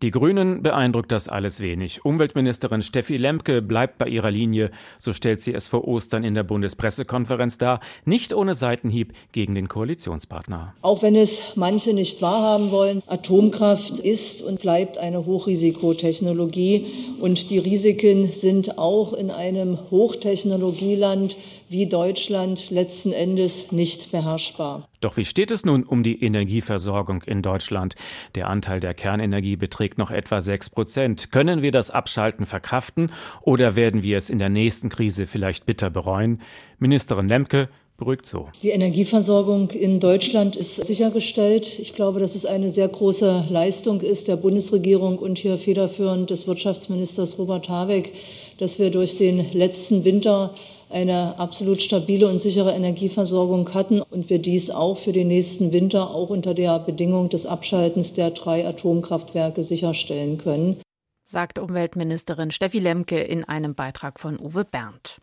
Die 0.02 0.10
Grünen 0.10 0.62
beeindruckt 0.62 1.10
das 1.10 1.28
alles 1.28 1.60
wenig. 1.60 2.04
Umweltministerin 2.04 2.82
Steffi 2.82 3.16
Lemke 3.16 3.62
bleibt 3.62 3.98
bei 3.98 4.06
ihrer 4.08 4.30
Linie, 4.30 4.70
so 4.98 5.12
stellt 5.12 5.40
sie 5.40 5.54
es 5.54 5.68
vor 5.68 5.88
Ostern 5.88 6.22
in 6.22 6.34
der 6.34 6.42
Bundespressekonferenz 6.42 7.56
dar, 7.56 7.80
nicht 8.04 8.34
ohne 8.34 8.54
Seitenhieb 8.54 9.14
gegen 9.32 9.54
den 9.54 9.68
Koalitionspartner. 9.68 10.74
Auch 10.82 11.02
wenn 11.02 11.16
es 11.16 11.40
manche 11.56 11.94
nicht 11.94 12.20
wahrhaben 12.20 12.70
wollen, 12.70 13.02
Atomkraft 13.06 13.98
ist 13.98 14.42
und 14.42 14.60
bleibt 14.60 14.98
eine 14.98 15.24
Hochrisikotechnologie 15.24 16.86
und 17.20 17.50
die 17.50 17.58
Risiken 17.58 18.32
sind 18.32 18.78
auch 18.78 19.14
in 19.14 19.30
einem 19.30 19.78
Hochtechnologieland 19.90 21.36
wie 21.68 21.86
Deutschland 21.86 22.70
letzten 22.70 23.12
Endes 23.12 23.72
nicht 23.72 24.12
beherrschbar. 24.12 24.88
Doch 25.06 25.16
wie 25.16 25.24
steht 25.24 25.52
es 25.52 25.64
nun 25.64 25.84
um 25.84 26.02
die 26.02 26.20
Energieversorgung 26.20 27.22
in 27.22 27.40
Deutschland? 27.40 27.94
Der 28.34 28.50
Anteil 28.50 28.80
der 28.80 28.92
Kernenergie 28.92 29.54
beträgt 29.54 29.98
noch 29.98 30.10
etwa 30.10 30.40
6 30.40 30.70
Prozent. 30.70 31.30
Können 31.30 31.62
wir 31.62 31.70
das 31.70 31.92
Abschalten 31.92 32.44
verkraften 32.44 33.12
oder 33.40 33.76
werden 33.76 34.02
wir 34.02 34.18
es 34.18 34.30
in 34.30 34.40
der 34.40 34.48
nächsten 34.48 34.88
Krise 34.88 35.28
vielleicht 35.28 35.64
bitter 35.64 35.90
bereuen? 35.90 36.40
Ministerin 36.80 37.28
Lemke 37.28 37.68
beruhigt 37.98 38.26
so. 38.26 38.48
Die 38.64 38.70
Energieversorgung 38.70 39.70
in 39.70 40.00
Deutschland 40.00 40.56
ist 40.56 40.74
sichergestellt. 40.84 41.78
Ich 41.78 41.92
glaube, 41.92 42.18
dass 42.18 42.34
es 42.34 42.44
eine 42.44 42.70
sehr 42.70 42.88
große 42.88 43.44
Leistung 43.48 44.00
ist 44.00 44.26
der 44.26 44.34
Bundesregierung 44.34 45.20
und 45.20 45.38
hier 45.38 45.56
federführend 45.56 46.30
des 46.30 46.48
Wirtschaftsministers 46.48 47.38
Robert 47.38 47.68
Habeck, 47.68 48.12
dass 48.58 48.80
wir 48.80 48.90
durch 48.90 49.16
den 49.16 49.52
letzten 49.52 50.04
Winter 50.04 50.52
eine 50.90 51.38
absolut 51.38 51.82
stabile 51.82 52.28
und 52.28 52.38
sichere 52.38 52.72
Energieversorgung 52.72 53.74
hatten 53.74 54.00
und 54.00 54.30
wir 54.30 54.38
dies 54.38 54.70
auch 54.70 54.98
für 54.98 55.12
den 55.12 55.28
nächsten 55.28 55.72
Winter 55.72 56.10
auch 56.10 56.30
unter 56.30 56.54
der 56.54 56.78
Bedingung 56.78 57.28
des 57.28 57.46
Abschaltens 57.46 58.12
der 58.12 58.30
drei 58.30 58.66
Atomkraftwerke 58.66 59.62
sicherstellen 59.62 60.38
können. 60.38 60.80
Sagt 61.24 61.58
Umweltministerin 61.58 62.52
Steffi 62.52 62.78
Lemke 62.78 63.18
in 63.20 63.44
einem 63.44 63.74
Beitrag 63.74 64.20
von 64.20 64.38
Uwe 64.38 64.64
Berndt. 64.64 65.20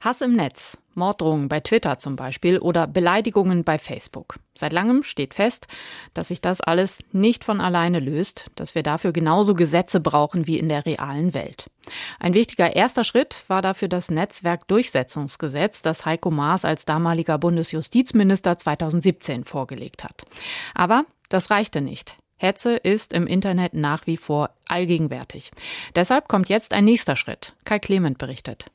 Hass 0.00 0.20
im 0.20 0.36
Netz, 0.36 0.78
Morddrohungen 0.98 1.48
bei 1.48 1.60
Twitter 1.60 1.98
zum 1.98 2.16
Beispiel 2.16 2.58
oder 2.58 2.86
Beleidigungen 2.86 3.64
bei 3.64 3.78
Facebook. 3.78 4.36
Seit 4.54 4.72
langem 4.72 5.02
steht 5.02 5.34
fest, 5.34 5.68
dass 6.12 6.28
sich 6.28 6.40
das 6.40 6.60
alles 6.60 7.02
nicht 7.12 7.44
von 7.44 7.60
alleine 7.60 8.00
löst, 8.00 8.46
dass 8.56 8.74
wir 8.74 8.82
dafür 8.82 9.12
genauso 9.12 9.54
Gesetze 9.54 10.00
brauchen 10.00 10.46
wie 10.46 10.58
in 10.58 10.68
der 10.68 10.84
realen 10.84 11.32
Welt. 11.32 11.70
Ein 12.18 12.34
wichtiger 12.34 12.76
erster 12.76 13.04
Schritt 13.04 13.44
war 13.48 13.62
dafür 13.62 13.88
das 13.88 14.10
Netzwerkdurchsetzungsgesetz, 14.10 15.80
das 15.80 16.04
Heiko 16.04 16.30
Maas 16.30 16.64
als 16.64 16.84
damaliger 16.84 17.38
Bundesjustizminister 17.38 18.58
2017 18.58 19.44
vorgelegt 19.44 20.04
hat. 20.04 20.24
Aber 20.74 21.04
das 21.28 21.50
reichte 21.50 21.80
nicht. 21.80 22.16
Hetze 22.38 22.76
ist 22.76 23.12
im 23.12 23.26
Internet 23.26 23.74
nach 23.74 24.06
wie 24.06 24.16
vor 24.16 24.50
allgegenwärtig. 24.66 25.50
Deshalb 25.94 26.28
kommt 26.28 26.48
jetzt 26.48 26.72
ein 26.72 26.84
nächster 26.84 27.16
Schritt. 27.16 27.54
Kai 27.64 27.80
Clement 27.80 28.16
berichtet. 28.18 28.66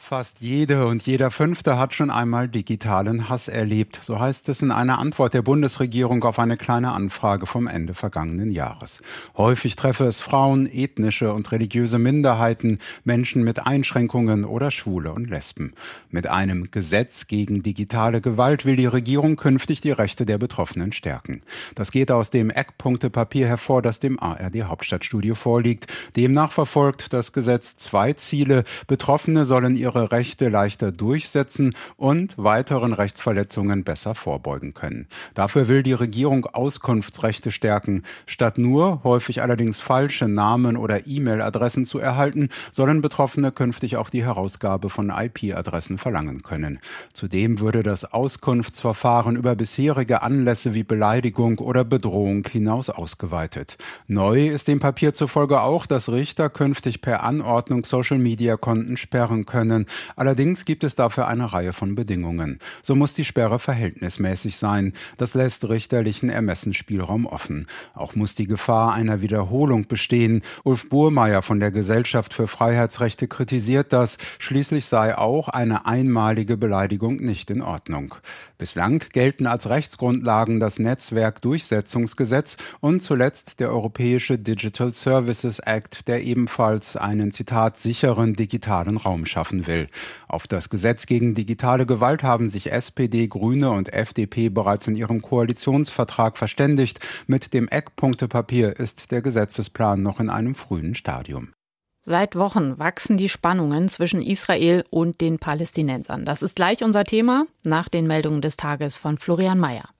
Fast 0.00 0.40
jede 0.40 0.86
und 0.86 1.02
jeder 1.02 1.30
Fünfte 1.30 1.76
hat 1.76 1.92
schon 1.92 2.10
einmal 2.10 2.48
digitalen 2.48 3.28
Hass 3.28 3.46
erlebt. 3.46 4.00
So 4.02 4.18
heißt 4.18 4.48
es 4.48 4.62
in 4.62 4.70
einer 4.70 4.98
Antwort 4.98 5.34
der 5.34 5.42
Bundesregierung 5.42 6.24
auf 6.24 6.38
eine 6.38 6.56
kleine 6.56 6.92
Anfrage 6.92 7.44
vom 7.44 7.66
Ende 7.66 7.92
vergangenen 7.92 8.50
Jahres. 8.50 9.00
Häufig 9.36 9.76
treffe 9.76 10.06
es 10.06 10.22
Frauen, 10.22 10.66
ethnische 10.72 11.34
und 11.34 11.52
religiöse 11.52 11.98
Minderheiten, 11.98 12.78
Menschen 13.04 13.42
mit 13.44 13.66
Einschränkungen 13.66 14.46
oder 14.46 14.70
Schwule 14.70 15.12
und 15.12 15.28
Lesben. 15.28 15.74
Mit 16.10 16.26
einem 16.26 16.70
Gesetz 16.70 17.26
gegen 17.26 17.62
digitale 17.62 18.22
Gewalt 18.22 18.64
will 18.64 18.76
die 18.76 18.86
Regierung 18.86 19.36
künftig 19.36 19.82
die 19.82 19.90
Rechte 19.90 20.24
der 20.24 20.38
Betroffenen 20.38 20.92
stärken. 20.92 21.42
Das 21.74 21.90
geht 21.90 22.10
aus 22.10 22.30
dem 22.30 22.48
Eckpunktepapier 22.48 23.46
hervor, 23.46 23.82
das 23.82 24.00
dem 24.00 24.18
ARD 24.18 24.62
Hauptstadtstudio 24.62 25.34
vorliegt. 25.34 25.86
Demnach 26.16 26.52
verfolgt 26.52 27.12
das 27.12 27.32
Gesetz 27.32 27.76
zwei 27.76 28.14
Ziele. 28.14 28.64
Betroffene 28.86 29.44
sollen 29.44 29.76
ihre 29.76 29.87
ihre 29.88 30.12
Rechte 30.12 30.50
leichter 30.50 30.92
durchsetzen 30.92 31.74
und 31.96 32.36
weiteren 32.36 32.92
Rechtsverletzungen 32.92 33.84
besser 33.84 34.14
vorbeugen 34.14 34.74
können. 34.74 35.06
Dafür 35.34 35.66
will 35.68 35.82
die 35.82 35.94
Regierung 35.94 36.44
Auskunftsrechte 36.44 37.50
stärken. 37.50 38.02
Statt 38.26 38.58
nur 38.58 39.02
häufig 39.02 39.40
allerdings 39.40 39.80
falsche 39.80 40.28
Namen 40.28 40.76
oder 40.76 41.06
E-Mail-Adressen 41.06 41.86
zu 41.86 41.98
erhalten, 41.98 42.50
sollen 42.70 43.00
Betroffene 43.00 43.50
künftig 43.50 43.96
auch 43.96 44.10
die 44.10 44.24
Herausgabe 44.24 44.90
von 44.90 45.10
IP-Adressen 45.10 45.96
verlangen 45.96 46.42
können. 46.42 46.80
Zudem 47.14 47.60
würde 47.60 47.82
das 47.82 48.04
Auskunftsverfahren 48.04 49.36
über 49.36 49.56
bisherige 49.56 50.20
Anlässe 50.20 50.74
wie 50.74 50.84
Beleidigung 50.84 51.58
oder 51.60 51.84
Bedrohung 51.84 52.46
hinaus 52.46 52.90
ausgeweitet. 52.90 53.78
Neu 54.06 54.48
ist 54.48 54.68
dem 54.68 54.80
Papier 54.80 55.14
zufolge 55.14 55.62
auch, 55.62 55.86
dass 55.86 56.10
Richter 56.10 56.50
künftig 56.50 57.00
per 57.00 57.22
Anordnung 57.22 57.84
Social-Media-Konten 57.84 58.98
sperren 58.98 59.46
können 59.46 59.77
können. 59.78 59.86
Allerdings 60.16 60.64
gibt 60.64 60.84
es 60.84 60.94
dafür 60.94 61.28
eine 61.28 61.52
Reihe 61.52 61.72
von 61.72 61.94
Bedingungen. 61.94 62.58
So 62.82 62.94
muss 62.94 63.14
die 63.14 63.24
Sperre 63.24 63.58
verhältnismäßig 63.58 64.56
sein. 64.56 64.92
Das 65.16 65.34
lässt 65.34 65.68
richterlichen 65.68 66.30
Ermessensspielraum 66.30 67.26
offen. 67.26 67.66
Auch 67.94 68.14
muss 68.14 68.34
die 68.34 68.46
Gefahr 68.46 68.94
einer 68.94 69.20
Wiederholung 69.20 69.86
bestehen. 69.86 70.42
Ulf 70.64 70.88
Burmeier 70.88 71.42
von 71.42 71.60
der 71.60 71.70
Gesellschaft 71.70 72.34
für 72.34 72.48
Freiheitsrechte 72.48 73.28
kritisiert 73.28 73.92
das. 73.92 74.18
Schließlich 74.38 74.86
sei 74.86 75.16
auch 75.16 75.48
eine 75.48 75.86
einmalige 75.86 76.56
Beleidigung 76.56 77.16
nicht 77.16 77.50
in 77.50 77.62
Ordnung. 77.62 78.14
Bislang 78.58 79.02
gelten 79.12 79.46
als 79.46 79.68
Rechtsgrundlagen 79.68 80.60
das 80.60 80.78
Netzwerkdurchsetzungsgesetz 80.78 82.56
und 82.80 83.02
zuletzt 83.02 83.60
der 83.60 83.70
Europäische 83.70 84.38
Digital 84.38 84.92
Services 84.92 85.60
Act, 85.60 86.08
der 86.08 86.24
ebenfalls 86.24 86.96
einen 86.96 87.32
Zitat 87.32 87.78
sicheren 87.78 88.34
digitalen 88.34 88.96
Raum 88.96 89.26
schaffen 89.26 89.67
will. 89.68 89.86
Auf 90.28 90.48
das 90.48 90.68
Gesetz 90.68 91.06
gegen 91.06 91.36
digitale 91.36 91.86
Gewalt 91.86 92.24
haben 92.24 92.50
sich 92.50 92.72
SPD, 92.72 93.28
Grüne 93.28 93.70
und 93.70 93.92
FDP 93.92 94.48
bereits 94.48 94.88
in 94.88 94.96
ihrem 94.96 95.22
Koalitionsvertrag 95.22 96.36
verständigt. 96.36 96.98
Mit 97.28 97.54
dem 97.54 97.68
Eckpunktepapier 97.68 98.80
ist 98.80 99.12
der 99.12 99.22
Gesetzesplan 99.22 100.02
noch 100.02 100.18
in 100.18 100.30
einem 100.30 100.56
frühen 100.56 100.96
Stadium. 100.96 101.52
Seit 102.00 102.36
Wochen 102.36 102.78
wachsen 102.78 103.16
die 103.16 103.28
Spannungen 103.28 103.88
zwischen 103.88 104.22
Israel 104.22 104.84
und 104.90 105.20
den 105.20 105.38
Palästinensern. 105.38 106.24
Das 106.24 106.42
ist 106.42 106.56
gleich 106.56 106.82
unser 106.82 107.04
Thema 107.04 107.46
nach 107.64 107.88
den 107.88 108.06
Meldungen 108.06 108.40
des 108.40 108.56
Tages 108.56 108.96
von 108.96 109.18
Florian 109.18 109.60
Mayer. 109.60 109.90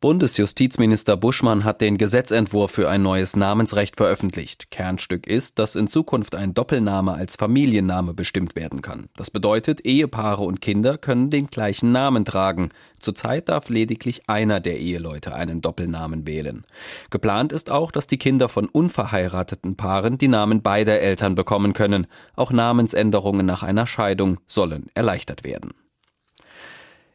Bundesjustizminister 0.00 1.16
Buschmann 1.16 1.64
hat 1.64 1.80
den 1.80 1.96
Gesetzentwurf 1.96 2.72
für 2.72 2.90
ein 2.90 3.02
neues 3.02 3.36
Namensrecht 3.36 3.96
veröffentlicht. 3.96 4.70
Kernstück 4.70 5.26
ist, 5.26 5.58
dass 5.58 5.76
in 5.76 5.86
Zukunft 5.86 6.34
ein 6.34 6.52
Doppelname 6.52 7.12
als 7.12 7.36
Familienname 7.36 8.12
bestimmt 8.12 8.54
werden 8.54 8.82
kann. 8.82 9.08
Das 9.16 9.30
bedeutet, 9.30 9.86
Ehepaare 9.86 10.42
und 10.42 10.60
Kinder 10.60 10.98
können 10.98 11.30
den 11.30 11.46
gleichen 11.46 11.90
Namen 11.92 12.26
tragen. 12.26 12.68
Zurzeit 12.98 13.48
darf 13.48 13.70
lediglich 13.70 14.28
einer 14.28 14.60
der 14.60 14.78
Eheleute 14.78 15.34
einen 15.34 15.62
Doppelnamen 15.62 16.26
wählen. 16.26 16.66
Geplant 17.10 17.52
ist 17.52 17.70
auch, 17.70 17.90
dass 17.90 18.06
die 18.06 18.18
Kinder 18.18 18.50
von 18.50 18.66
unverheirateten 18.66 19.76
Paaren 19.76 20.18
die 20.18 20.28
Namen 20.28 20.60
beider 20.60 21.00
Eltern 21.00 21.34
bekommen 21.34 21.72
können. 21.72 22.06
Auch 22.36 22.50
Namensänderungen 22.50 23.46
nach 23.46 23.62
einer 23.62 23.86
Scheidung 23.86 24.38
sollen 24.46 24.88
erleichtert 24.94 25.44
werden. 25.44 25.70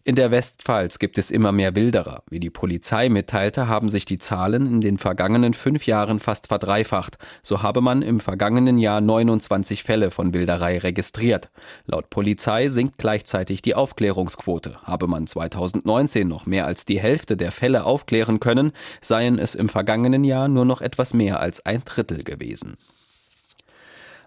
In 0.09 0.15
der 0.15 0.31
Westpfalz 0.31 0.97
gibt 0.97 1.19
es 1.19 1.29
immer 1.29 1.51
mehr 1.51 1.75
Wilderer. 1.75 2.23
Wie 2.31 2.39
die 2.39 2.49
Polizei 2.49 3.09
mitteilte, 3.09 3.67
haben 3.67 3.89
sich 3.89 4.05
die 4.05 4.17
Zahlen 4.17 4.65
in 4.65 4.81
den 4.81 4.97
vergangenen 4.97 5.53
fünf 5.53 5.85
Jahren 5.85 6.19
fast 6.19 6.47
verdreifacht. 6.47 7.19
So 7.43 7.61
habe 7.61 7.81
man 7.81 8.01
im 8.01 8.19
vergangenen 8.19 8.79
Jahr 8.79 9.01
29 9.01 9.83
Fälle 9.83 10.09
von 10.09 10.33
Wilderei 10.33 10.79
registriert. 10.79 11.51
Laut 11.85 12.09
Polizei 12.09 12.69
sinkt 12.69 12.97
gleichzeitig 12.97 13.61
die 13.61 13.75
Aufklärungsquote. 13.75 14.81
Habe 14.81 15.05
man 15.05 15.27
2019 15.27 16.27
noch 16.27 16.47
mehr 16.47 16.65
als 16.65 16.85
die 16.85 16.99
Hälfte 16.99 17.37
der 17.37 17.51
Fälle 17.51 17.83
aufklären 17.83 18.39
können, 18.39 18.71
seien 19.01 19.37
es 19.37 19.53
im 19.53 19.69
vergangenen 19.69 20.23
Jahr 20.23 20.47
nur 20.47 20.65
noch 20.65 20.81
etwas 20.81 21.13
mehr 21.13 21.39
als 21.39 21.63
ein 21.67 21.83
Drittel 21.85 22.23
gewesen. 22.23 22.77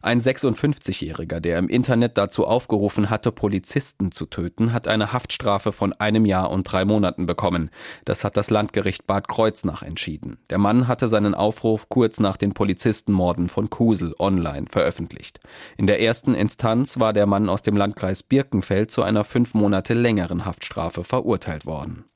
Ein 0.05 0.21
56-Jähriger, 0.21 1.39
der 1.39 1.59
im 1.59 1.69
Internet 1.69 2.19
dazu 2.19 2.45
aufgerufen 2.45 3.09
hatte, 3.09 3.31
Polizisten 3.31 4.11
zu 4.11 4.27
töten, 4.27 4.73
hat 4.73 4.89
eine 4.89 5.13
Haftstrafe 5.13 5.71
von 5.71 5.93
einem 5.93 6.27
Jahr 6.27 6.51
und 6.51 6.65
drei 6.65 6.85
Monaten 6.85 7.25
bekommen. 7.27 7.71
Das 8.05 8.25
hat 8.25 8.37
das 8.37 8.51
Landgericht 8.51 9.07
Bad 9.07 9.29
Kreuznach 9.29 9.83
entschieden. 9.83 10.39
Der 10.51 10.59
Mann 10.59 10.89
hatte 10.89 11.07
seinen 11.07 11.37
Aufruf 11.37 11.89
kurz 11.89 12.19
nach 12.19 12.37
den 12.37 12.53
Polizistenmorden 12.53 13.49
von 13.49 13.71
Kusel 13.71 14.13
online 14.19 14.67
veröffentlicht. 14.69 15.39
In 15.77 15.87
der 15.87 16.01
ersten 16.01 16.35
Instanz 16.35 16.99
war 16.99 17.13
der 17.13 17.27
Mann 17.27 17.49
aus 17.49 17.63
dem 17.63 17.77
Landkreis 17.77 18.25
Birkenfeld 18.25 18.91
zu 18.91 19.05
einer 19.05 19.23
fünf 19.23 19.55
Monate 19.55 19.95
längeren 19.95 20.45
Haftstrafe 20.45 21.05
verurteilt 21.05 21.65
worden. 21.65 22.07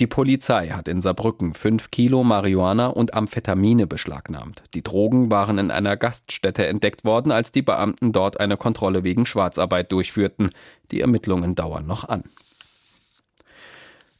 Die 0.00 0.06
Polizei 0.06 0.68
hat 0.68 0.86
in 0.86 1.02
Saarbrücken 1.02 1.54
fünf 1.54 1.90
Kilo 1.90 2.22
Marihuana 2.22 2.86
und 2.86 3.14
Amphetamine 3.14 3.88
beschlagnahmt. 3.88 4.62
Die 4.74 4.84
Drogen 4.84 5.28
waren 5.32 5.58
in 5.58 5.72
einer 5.72 5.96
Gaststätte 5.96 6.68
entdeckt 6.68 7.04
worden, 7.04 7.32
als 7.32 7.50
die 7.50 7.62
Beamten 7.62 8.12
dort 8.12 8.38
eine 8.38 8.56
Kontrolle 8.56 9.02
wegen 9.02 9.26
Schwarzarbeit 9.26 9.90
durchführten. 9.90 10.50
Die 10.92 11.00
Ermittlungen 11.00 11.56
dauern 11.56 11.86
noch 11.86 12.08
an. 12.08 12.22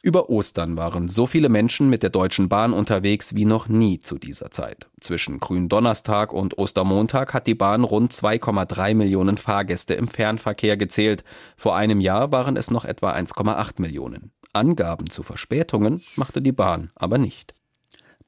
Über 0.03 0.31
Ostern 0.31 0.77
waren 0.77 1.09
so 1.09 1.27
viele 1.27 1.49
Menschen 1.49 1.91
mit 1.91 2.03
der 2.03 2.11
Deutschen 2.11 2.49
Bahn 2.49 2.73
unterwegs 2.73 3.35
wie 3.35 3.45
noch 3.45 3.69
nie 3.69 4.01
zu 4.01 4.19
dieser 4.19 4.51
Zeit. 4.51 4.89
Zwischen 5.01 5.39
Gründonnerstag 5.39 6.33
und 6.33 6.59
Ostermontag 6.59 7.35
hat 7.35 7.47
die 7.47 7.55
Bahn 7.55 7.85
rund 7.85 8.13
2,3 8.13 8.95
Millionen 8.95 9.37
Fahrgäste 9.37 9.95
im 9.95 10.09
Fernverkehr 10.09 10.77
gezählt. 10.77 11.25
Vor 11.57 11.77
einem 11.77 12.01
Jahr 12.01 12.33
waren 12.33 12.57
es 12.57 12.71
noch 12.71 12.85
etwa 12.85 13.13
1,8 13.13 13.81
Millionen. 13.81 14.33
Angaben 14.53 15.11
zu 15.11 15.23
Verspätungen 15.23 16.03
machte 16.17 16.43
die 16.43 16.53
Bahn 16.53 16.91
aber 16.95 17.19
nicht. 17.19 17.55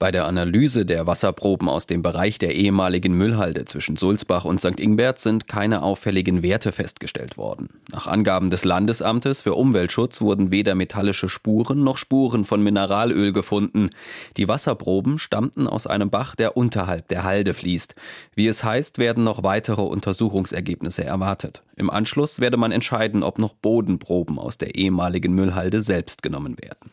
Bei 0.00 0.10
der 0.10 0.24
Analyse 0.24 0.86
der 0.86 1.06
Wasserproben 1.06 1.68
aus 1.68 1.86
dem 1.86 2.00
Bereich 2.00 2.38
der 2.38 2.54
ehemaligen 2.54 3.12
Müllhalde 3.12 3.66
zwischen 3.66 3.96
Sulzbach 3.96 4.46
und 4.46 4.58
St. 4.58 4.80
Ingbert 4.80 5.20
sind 5.20 5.46
keine 5.46 5.82
auffälligen 5.82 6.42
Werte 6.42 6.72
festgestellt 6.72 7.36
worden. 7.36 7.68
Nach 7.92 8.06
Angaben 8.06 8.48
des 8.48 8.64
Landesamtes 8.64 9.42
für 9.42 9.52
Umweltschutz 9.52 10.22
wurden 10.22 10.50
weder 10.50 10.74
metallische 10.74 11.28
Spuren 11.28 11.84
noch 11.84 11.98
Spuren 11.98 12.46
von 12.46 12.62
Mineralöl 12.62 13.34
gefunden. 13.34 13.90
Die 14.38 14.48
Wasserproben 14.48 15.18
stammten 15.18 15.66
aus 15.66 15.86
einem 15.86 16.08
Bach, 16.08 16.34
der 16.34 16.56
unterhalb 16.56 17.08
der 17.08 17.24
Halde 17.24 17.52
fließt. 17.52 17.94
Wie 18.34 18.46
es 18.46 18.64
heißt, 18.64 18.96
werden 18.96 19.22
noch 19.22 19.42
weitere 19.42 19.82
Untersuchungsergebnisse 19.82 21.04
erwartet. 21.04 21.62
Im 21.76 21.90
Anschluss 21.90 22.40
werde 22.40 22.56
man 22.56 22.72
entscheiden, 22.72 23.22
ob 23.22 23.38
noch 23.38 23.52
Bodenproben 23.52 24.38
aus 24.38 24.56
der 24.56 24.76
ehemaligen 24.76 25.34
Müllhalde 25.34 25.82
selbst 25.82 26.22
genommen 26.22 26.56
werden. 26.58 26.90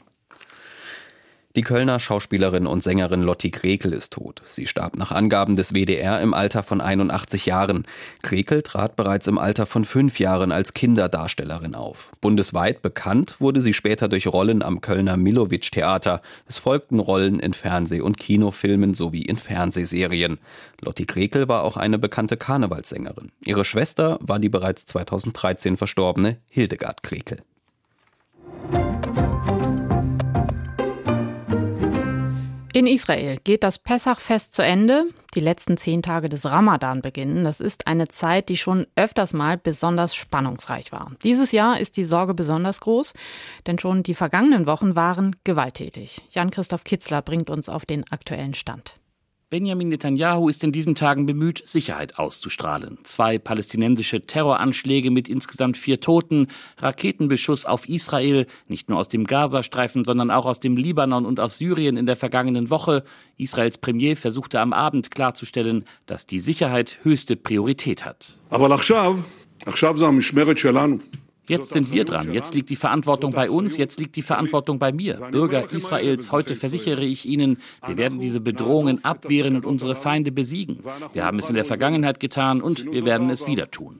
Die 1.57 1.63
Kölner 1.63 1.99
Schauspielerin 1.99 2.67
und 2.67 2.83
Sängerin 2.83 3.23
Lotti 3.23 3.49
Krekel 3.49 3.91
ist 3.91 4.13
tot. 4.13 4.43
Sie 4.45 4.67
starb 4.67 4.95
nach 4.95 5.11
Angaben 5.11 5.55
des 5.55 5.73
WDR 5.73 6.21
im 6.21 6.35
Alter 6.35 6.61
von 6.61 6.81
81 6.81 7.47
Jahren. 7.47 7.87
Krekel 8.21 8.61
trat 8.61 8.95
bereits 8.95 9.25
im 9.25 9.39
Alter 9.39 9.65
von 9.65 9.83
fünf 9.83 10.19
Jahren 10.19 10.51
als 10.51 10.73
Kinderdarstellerin 10.73 11.73
auf. 11.73 12.11
Bundesweit 12.21 12.83
bekannt 12.83 13.37
wurde 13.39 13.61
sie 13.61 13.73
später 13.73 14.07
durch 14.07 14.27
Rollen 14.27 14.61
am 14.61 14.81
Kölner 14.81 15.17
Milowitsch 15.17 15.71
Theater. 15.71 16.21
Es 16.45 16.59
folgten 16.59 16.99
Rollen 16.99 17.39
in 17.39 17.55
Fernseh- 17.55 18.01
und 18.01 18.19
Kinofilmen 18.19 18.93
sowie 18.93 19.23
in 19.23 19.37
Fernsehserien. 19.37 20.37
Lotti 20.81 21.07
Krekel 21.07 21.47
war 21.47 21.63
auch 21.63 21.75
eine 21.75 21.97
bekannte 21.97 22.37
Karnevalssängerin. 22.37 23.31
Ihre 23.43 23.65
Schwester 23.65 24.19
war 24.21 24.37
die 24.37 24.49
bereits 24.49 24.85
2013 24.85 25.75
verstorbene 25.75 26.37
Hildegard 26.49 27.01
Krekel. 27.01 27.39
In 32.77 32.85
Israel 32.85 33.39
geht 33.43 33.63
das 33.63 33.79
Pessachfest 33.79 34.53
zu 34.53 34.61
Ende. 34.61 35.05
Die 35.33 35.39
letzten 35.39 35.77
zehn 35.77 36.03
Tage 36.03 36.29
des 36.29 36.45
Ramadan 36.45 37.01
beginnen. 37.01 37.43
Das 37.43 37.59
ist 37.59 37.87
eine 37.87 38.07
Zeit, 38.07 38.49
die 38.49 38.57
schon 38.57 38.85
öfters 38.95 39.33
mal 39.33 39.57
besonders 39.57 40.13
spannungsreich 40.13 40.91
war. 40.91 41.11
Dieses 41.23 41.51
Jahr 41.51 41.79
ist 41.79 41.97
die 41.97 42.05
Sorge 42.05 42.35
besonders 42.35 42.79
groß, 42.81 43.13
denn 43.65 43.79
schon 43.79 44.03
die 44.03 44.13
vergangenen 44.13 44.67
Wochen 44.67 44.95
waren 44.95 45.35
gewalttätig. 45.43 46.21
Jan-Christoph 46.29 46.83
Kitzler 46.83 47.23
bringt 47.23 47.49
uns 47.49 47.67
auf 47.67 47.83
den 47.83 48.03
aktuellen 48.11 48.53
Stand. 48.53 48.99
Benjamin 49.49 49.87
Netanyahu 49.87 50.49
ist 50.49 50.61
in 50.65 50.73
diesen 50.73 50.93
Tagen 50.93 51.25
bemüht, 51.25 51.61
Sicherheit 51.65 52.19
auszustrahlen. 52.19 52.97
Zwei 53.03 53.39
palästinensische 53.39 54.19
Terroranschläge 54.19 55.09
mit 55.09 55.29
insgesamt 55.29 55.77
vier 55.77 56.01
Toten, 56.01 56.47
Raketenbeschuss 56.79 57.65
auf 57.65 57.87
Israel, 57.87 58.45
nicht 58.67 58.89
nur 58.89 58.99
aus 58.99 59.07
dem 59.07 59.23
Gazastreifen, 59.23 60.03
sondern 60.03 60.31
auch 60.31 60.45
aus 60.45 60.59
dem 60.59 60.75
Libanon 60.75 61.25
und 61.25 61.39
aus 61.39 61.57
Syrien 61.59 61.95
in 61.95 62.05
der 62.05 62.17
vergangenen 62.17 62.69
Woche. 62.69 63.05
Israels 63.37 63.77
Premier 63.77 64.17
versuchte 64.17 64.59
am 64.59 64.73
Abend 64.73 65.11
klarzustellen, 65.11 65.85
dass 66.07 66.25
die 66.25 66.39
Sicherheit 66.39 66.99
höchste 67.03 67.37
Priorität 67.37 68.03
hat. 68.03 68.39
Aber 68.49 68.67
Jetzt 71.47 71.69
sind 71.69 71.93
wir 71.93 72.03
dran. 72.03 72.33
Jetzt 72.33 72.53
liegt 72.53 72.69
die 72.69 72.75
Verantwortung 72.75 73.31
bei 73.31 73.49
uns. 73.49 73.77
Jetzt 73.77 73.99
liegt 73.99 74.15
die 74.15 74.21
Verantwortung 74.21 74.79
bei 74.79 74.91
mir. 74.91 75.15
Bürger 75.31 75.71
Israels, 75.71 76.31
heute 76.31 76.55
versichere 76.55 77.05
ich 77.05 77.25
Ihnen, 77.25 77.57
wir 77.85 77.97
werden 77.97 78.19
diese 78.19 78.41
Bedrohungen 78.41 79.03
abwehren 79.05 79.55
und 79.55 79.65
unsere 79.65 79.95
Feinde 79.95 80.31
besiegen. 80.31 80.83
Wir 81.13 81.25
haben 81.25 81.39
es 81.39 81.49
in 81.49 81.55
der 81.55 81.65
Vergangenheit 81.65 82.19
getan 82.19 82.61
und 82.61 82.85
wir 82.91 83.05
werden 83.05 83.29
es 83.29 83.47
wieder 83.47 83.71
tun. 83.71 83.99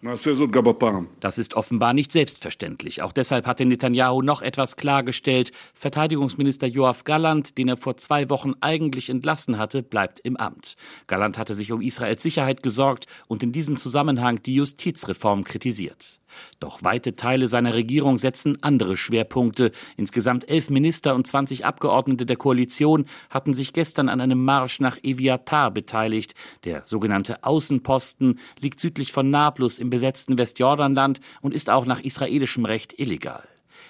Das 1.20 1.38
ist 1.38 1.54
offenbar 1.54 1.94
nicht 1.94 2.12
selbstverständlich. 2.12 3.02
Auch 3.02 3.14
deshalb 3.14 3.46
hatte 3.46 3.66
Netanyahu 3.66 4.22
noch 4.22 4.42
etwas 4.42 4.76
klargestellt. 4.76 5.52
Verteidigungsminister 5.74 6.68
Joachim 6.68 6.98
Galland, 7.06 7.58
den 7.58 7.70
er 7.70 7.78
vor 7.78 7.98
zwei 7.98 8.30
Wochen 8.30 8.54
eigentlich 8.60 9.10
entlassen 9.10 9.58
hatte, 9.58 9.84
bleibt 9.84 10.20
im 10.22 10.36
Amt. 10.38 10.76
Galland 11.08 11.38
hatte 11.38 11.54
sich 11.54 11.72
um 11.72 11.82
Israels 11.82 12.22
Sicherheit 12.22 12.64
gesorgt 12.64 13.06
und 13.28 13.44
in 13.44 13.52
diesem 13.52 13.78
Zusammenhang 13.78 14.42
die 14.44 14.56
Justizreform 14.56 15.44
kritisiert. 15.44 16.20
Doch 16.60 16.84
weite 16.84 17.16
Teile 17.16 17.48
seiner 17.48 17.74
Regierung 17.74 18.18
setzen 18.18 18.58
andere 18.62 18.98
Schwerpunkte. 18.98 19.72
Insgesamt 19.96 20.50
elf 20.50 20.70
Minister 20.70 21.16
und 21.16 21.28
20 21.28 21.66
Abgeordnete 21.66 22.26
der 22.26 22.38
Koalition 22.38 23.06
hatten 23.30 23.54
sich 23.54 23.74
gestern 23.74 24.10
an 24.10 24.22
einem 24.22 24.44
Marsch 24.44 24.80
nach 24.80 24.98
Eviatar 25.04 25.72
beteiligt. 25.72 26.34
Der 26.64 26.86
sogenannte 26.86 27.44
Außenposten 27.44 28.40
liegt 28.60 28.80
südlich 28.80 29.12
von 29.12 29.30
Nablus 29.30 29.80
im 29.80 29.90
besetzten 29.90 30.38
Westjordanland 30.38 31.20
und 31.42 31.54
ist 31.54 31.70
auch 31.70 31.86
nach 31.86 32.02
israelischem 32.02 32.66
Recht 32.66 33.00
illegal. 33.00 33.48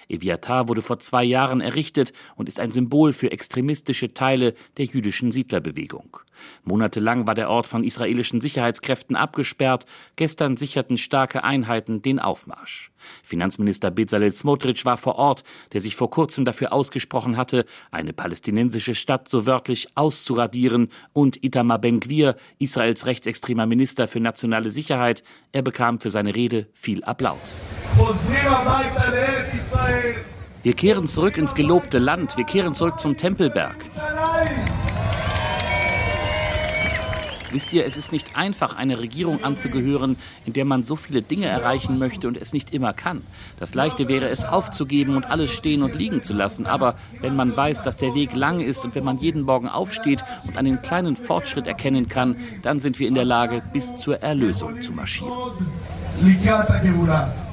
Eviatar 0.08 0.68
wurde 0.68 0.82
vor 0.82 0.98
zwei 0.98 1.24
Jahren 1.24 1.60
errichtet 1.60 2.12
und 2.36 2.48
ist 2.48 2.60
ein 2.60 2.72
Symbol 2.72 3.12
für 3.12 3.30
extremistische 3.30 4.14
Teile 4.14 4.54
der 4.76 4.86
jüdischen 4.86 5.30
Siedlerbewegung. 5.30 6.18
Monatelang 6.64 7.26
war 7.26 7.34
der 7.34 7.50
Ort 7.50 7.66
von 7.66 7.84
israelischen 7.84 8.40
Sicherheitskräften 8.40 9.16
abgesperrt. 9.16 9.86
Gestern 10.16 10.56
sicherten 10.56 10.98
starke 10.98 11.44
Einheiten 11.44 12.02
den 12.02 12.18
Aufmarsch. 12.18 12.90
Finanzminister 13.22 13.90
Bezalel 13.90 14.32
Smotrich 14.32 14.84
war 14.84 14.96
vor 14.96 15.16
Ort, 15.16 15.44
der 15.72 15.80
sich 15.80 15.96
vor 15.96 16.10
kurzem 16.10 16.44
dafür 16.44 16.72
ausgesprochen 16.72 17.36
hatte, 17.36 17.64
eine 17.90 18.12
palästinensische 18.12 18.94
Stadt 18.94 19.28
so 19.28 19.46
wörtlich 19.46 19.88
auszuradieren 19.94 20.90
und 21.12 21.42
Itamar 21.44 21.78
Ben-Gvir, 21.78 22.36
Israels 22.58 23.06
rechtsextremer 23.06 23.66
Minister 23.66 24.08
für 24.08 24.20
nationale 24.20 24.70
Sicherheit, 24.70 25.22
er 25.52 25.62
bekam 25.62 26.00
für 26.00 26.10
seine 26.10 26.34
Rede 26.34 26.66
viel 26.72 27.04
Applaus. 27.04 27.64
Wir 30.62 30.74
kehren 30.74 31.06
zurück 31.06 31.38
ins 31.38 31.54
gelobte 31.54 31.98
Land, 31.98 32.36
wir 32.36 32.44
kehren 32.44 32.74
zurück 32.74 32.98
zum 32.98 33.16
Tempelberg. 33.16 33.76
Wisst 37.50 37.72
ihr, 37.72 37.86
es 37.86 37.96
ist 37.96 38.12
nicht 38.12 38.36
einfach, 38.36 38.76
einer 38.76 38.98
Regierung 38.98 39.42
anzugehören, 39.42 40.16
in 40.44 40.52
der 40.52 40.64
man 40.64 40.82
so 40.82 40.96
viele 40.96 41.22
Dinge 41.22 41.46
erreichen 41.46 41.98
möchte 41.98 42.28
und 42.28 42.36
es 42.36 42.52
nicht 42.52 42.74
immer 42.74 42.92
kann. 42.92 43.22
Das 43.58 43.74
Leichte 43.74 44.08
wäre 44.08 44.28
es 44.28 44.44
aufzugeben 44.44 45.16
und 45.16 45.24
alles 45.24 45.50
stehen 45.52 45.82
und 45.82 45.94
liegen 45.94 46.22
zu 46.22 46.34
lassen. 46.34 46.66
Aber 46.66 46.96
wenn 47.20 47.36
man 47.36 47.56
weiß, 47.56 47.82
dass 47.82 47.96
der 47.96 48.14
Weg 48.14 48.34
lang 48.34 48.60
ist 48.60 48.84
und 48.84 48.94
wenn 48.94 49.04
man 49.04 49.18
jeden 49.18 49.42
Morgen 49.42 49.68
aufsteht 49.68 50.22
und 50.46 50.58
einen 50.58 50.82
kleinen 50.82 51.16
Fortschritt 51.16 51.66
erkennen 51.66 52.08
kann, 52.08 52.36
dann 52.62 52.80
sind 52.80 52.98
wir 52.98 53.08
in 53.08 53.14
der 53.14 53.24
Lage, 53.24 53.62
bis 53.72 53.96
zur 53.96 54.22
Erlösung 54.22 54.80
zu 54.80 54.92
marschieren. 54.92 55.32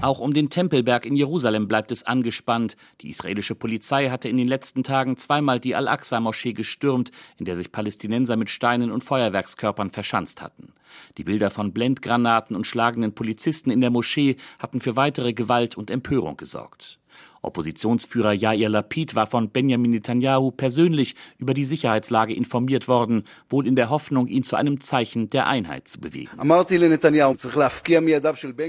Auch 0.01 0.19
um 0.19 0.33
den 0.33 0.49
Tempelberg 0.49 1.05
in 1.05 1.15
Jerusalem 1.15 1.67
bleibt 1.67 1.91
es 1.91 2.03
angespannt. 2.03 2.77
Die 3.01 3.09
israelische 3.09 3.53
Polizei 3.53 4.09
hatte 4.09 4.27
in 4.27 4.37
den 4.37 4.47
letzten 4.47 4.81
Tagen 4.81 5.17
zweimal 5.17 5.59
die 5.59 5.75
Al-Aqsa-Moschee 5.75 6.53
gestürmt, 6.53 7.11
in 7.37 7.45
der 7.45 7.55
sich 7.55 7.71
Palästinenser 7.71 8.37
mit 8.37 8.49
Steinen 8.49 8.91
und 8.91 9.03
Feuerwerkskörpern 9.03 9.91
verschanzt 9.91 10.41
hatten. 10.41 10.73
Die 11.17 11.23
Bilder 11.23 11.51
von 11.51 11.73
Blendgranaten 11.73 12.55
und 12.55 12.65
schlagenden 12.65 13.13
Polizisten 13.13 13.69
in 13.69 13.81
der 13.81 13.91
Moschee 13.91 14.37
hatten 14.57 14.79
für 14.79 14.95
weitere 14.95 15.33
Gewalt 15.33 15.77
und 15.77 15.91
Empörung 15.91 16.35
gesorgt. 16.35 16.99
Oppositionsführer 17.45 18.33
Yair 18.33 18.69
Lapid 18.69 19.15
war 19.15 19.25
von 19.27 19.49
Benjamin 19.49 19.91
Netanyahu 19.91 20.51
persönlich 20.51 21.15
über 21.37 21.53
die 21.53 21.65
Sicherheitslage 21.65 22.33
informiert 22.33 22.87
worden, 22.87 23.23
wohl 23.49 23.67
in 23.67 23.75
der 23.75 23.89
Hoffnung, 23.89 24.27
ihn 24.27 24.43
zu 24.43 24.55
einem 24.55 24.79
Zeichen 24.81 25.29
der 25.29 25.47
Einheit 25.47 25.87
zu 25.87 25.99
bewegen. 25.99 26.29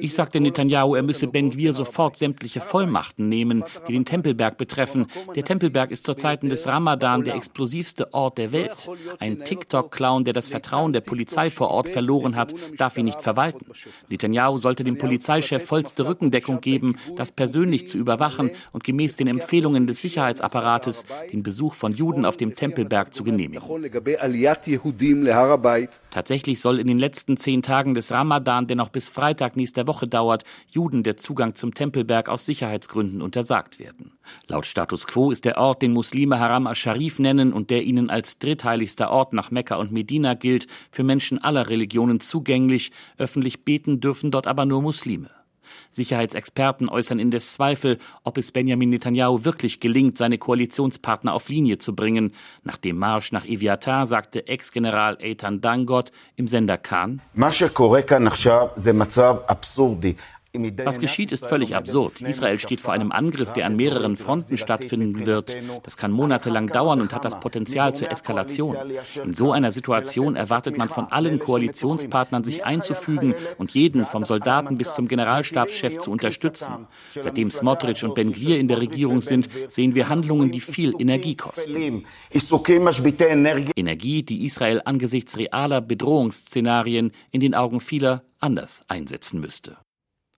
Ich 0.00 0.14
sagte 0.14 0.40
Netanyahu, 0.40 0.94
er 0.94 1.02
müsse 1.02 1.26
Ben 1.26 1.50
Gvir 1.50 1.72
sofort 1.72 2.16
sämtliche 2.16 2.60
Vollmachten 2.60 3.28
nehmen, 3.28 3.64
die 3.88 3.92
den 3.92 4.04
Tempelberg 4.04 4.56
betreffen. 4.56 5.06
Der 5.34 5.44
Tempelberg 5.44 5.90
ist 5.90 6.04
zur 6.04 6.16
Zeiten 6.16 6.48
des 6.48 6.66
Ramadan 6.66 7.24
der 7.24 7.34
explosivste 7.34 8.12
Ort 8.12 8.38
der 8.38 8.52
Welt. 8.52 8.88
Ein 9.18 9.44
TikTok-Clown, 9.44 10.24
der 10.24 10.32
das 10.32 10.48
Vertrauen 10.48 10.92
der 10.92 11.00
Polizei 11.00 11.50
vor 11.50 11.70
Ort 11.70 11.88
verloren 11.88 12.36
hat, 12.36 12.54
darf 12.76 12.96
ihn 12.96 13.04
nicht 13.06 13.22
verwalten. 13.22 13.66
Netanyahu 14.08 14.58
sollte 14.58 14.84
dem 14.84 14.98
Polizeichef 14.98 15.64
vollste 15.64 16.06
Rückendeckung 16.06 16.60
geben, 16.60 16.98
das 17.16 17.32
persönlich 17.32 17.86
zu 17.86 17.98
überwachen 17.98 18.50
und 18.72 18.85
gemäß 18.85 19.16
den 19.16 19.26
Empfehlungen 19.26 19.87
des 19.87 20.00
Sicherheitsapparates 20.00 21.07
den 21.33 21.42
Besuch 21.42 21.74
von 21.74 21.92
Juden 21.92 22.24
auf 22.24 22.37
dem 22.37 22.55
Tempelberg 22.55 23.12
zu 23.12 23.24
genehmigen. 23.24 23.62
Tatsächlich 26.11 26.61
soll 26.61 26.81
in 26.81 26.87
den 26.87 26.98
letzten 26.98 27.37
zehn 27.37 27.62
Tagen 27.62 27.94
des 27.94 28.12
Ramadan, 28.12 28.66
der 28.66 28.76
noch 28.76 28.88
bis 28.88 29.09
Freitag 29.09 29.57
nächster 29.57 29.87
Woche 29.87 30.07
dauert, 30.07 30.44
Juden 30.68 31.02
der 31.02 31.16
Zugang 31.16 31.55
zum 31.55 31.74
Tempelberg 31.74 32.29
aus 32.29 32.46
Sicherheitsgründen 32.46 33.22
untersagt 33.22 33.79
werden. 33.79 34.12
Laut 34.48 34.66
Status 34.66 35.07
quo 35.07 35.31
ist 35.31 35.44
der 35.44 35.59
Ort, 35.59 35.83
den 35.83 35.92
Muslime 35.92 36.38
Haram 36.38 36.66
al-Sharif 36.66 37.18
nennen 37.18 37.52
und 37.52 37.70
der 37.70 37.85
ihnen 37.85 38.11
als 38.11 38.38
drittheiligster 38.38 39.11
Ort 39.11 39.33
nach 39.33 39.50
Mekka 39.50 39.76
und 39.76 39.92
Medina 39.92 40.35
gilt, 40.35 40.66
für 40.90 41.05
Menschen 41.05 41.42
aller 41.42 41.68
Religionen 41.68 42.20
zugänglich. 42.20 42.92
Öffentlich 43.18 43.64
beten 43.64 44.00
dürfen 44.00 44.31
dort 44.31 44.46
aber 44.46 44.64
nur 44.64 44.83
Muslime. 44.83 45.36
Sicherheitsexperten 45.90 46.88
äußern 46.88 47.18
indes 47.18 47.52
Zweifel, 47.52 47.98
ob 48.24 48.38
es 48.38 48.52
Benjamin 48.52 48.90
Netanyahu 48.90 49.44
wirklich 49.44 49.81
gelingt, 49.81 50.18
seine 50.18 50.38
Koalitionspartner 50.38 51.33
auf 51.33 51.48
Linie 51.48 51.79
zu 51.79 51.94
bringen. 51.94 52.33
Nach 52.64 52.76
dem 52.76 52.98
Marsch 52.98 53.33
nach 53.33 53.44
Eviatar 53.44 54.07
sagte 54.07 54.48
Ex-General 54.48 55.18
Eitan 55.20 55.61
Dangot 55.61 56.12
im 56.37 56.46
Sender 56.46 56.79
Khan, 56.79 57.20
was 60.84 61.00
geschieht, 61.00 61.32
ist 61.32 61.46
völlig 61.46 61.74
absurd. 61.74 62.20
Israel 62.20 62.58
steht 62.58 62.80
vor 62.80 62.92
einem 62.92 63.12
Angriff, 63.12 63.52
der 63.52 63.66
an 63.66 63.76
mehreren 63.76 64.16
Fronten 64.16 64.56
stattfinden 64.56 65.26
wird. 65.26 65.56
Das 65.82 65.96
kann 65.96 66.12
monatelang 66.12 66.68
dauern 66.68 67.00
und 67.00 67.12
hat 67.12 67.24
das 67.24 67.40
Potenzial 67.40 67.94
zur 67.94 68.10
Eskalation. 68.10 68.76
In 69.24 69.34
so 69.34 69.52
einer 69.52 69.72
Situation 69.72 70.36
erwartet 70.36 70.76
man 70.78 70.88
von 70.88 71.06
allen 71.06 71.38
Koalitionspartnern, 71.38 72.44
sich 72.44 72.64
einzufügen 72.64 73.34
und 73.58 73.72
jeden 73.72 74.04
vom 74.04 74.24
Soldaten 74.24 74.78
bis 74.78 74.94
zum 74.94 75.08
Generalstabschef 75.08 75.98
zu 75.98 76.10
unterstützen. 76.10 76.86
Seitdem 77.10 77.50
Smotrich 77.50 78.04
und 78.04 78.14
Ben 78.14 78.32
Gvir 78.32 78.58
in 78.58 78.68
der 78.68 78.80
Regierung 78.80 79.20
sind, 79.20 79.48
sehen 79.68 79.94
wir 79.94 80.08
Handlungen, 80.08 80.50
die 80.50 80.60
viel 80.60 80.94
Energie 80.98 81.36
kosten. 81.36 82.04
Energie, 83.76 84.22
die 84.22 84.44
Israel 84.44 84.82
angesichts 84.84 85.36
realer 85.36 85.80
Bedrohungsszenarien 85.80 87.12
in 87.30 87.40
den 87.40 87.54
Augen 87.54 87.80
vieler 87.80 88.22
anders 88.40 88.82
einsetzen 88.88 89.40
müsste. 89.40 89.76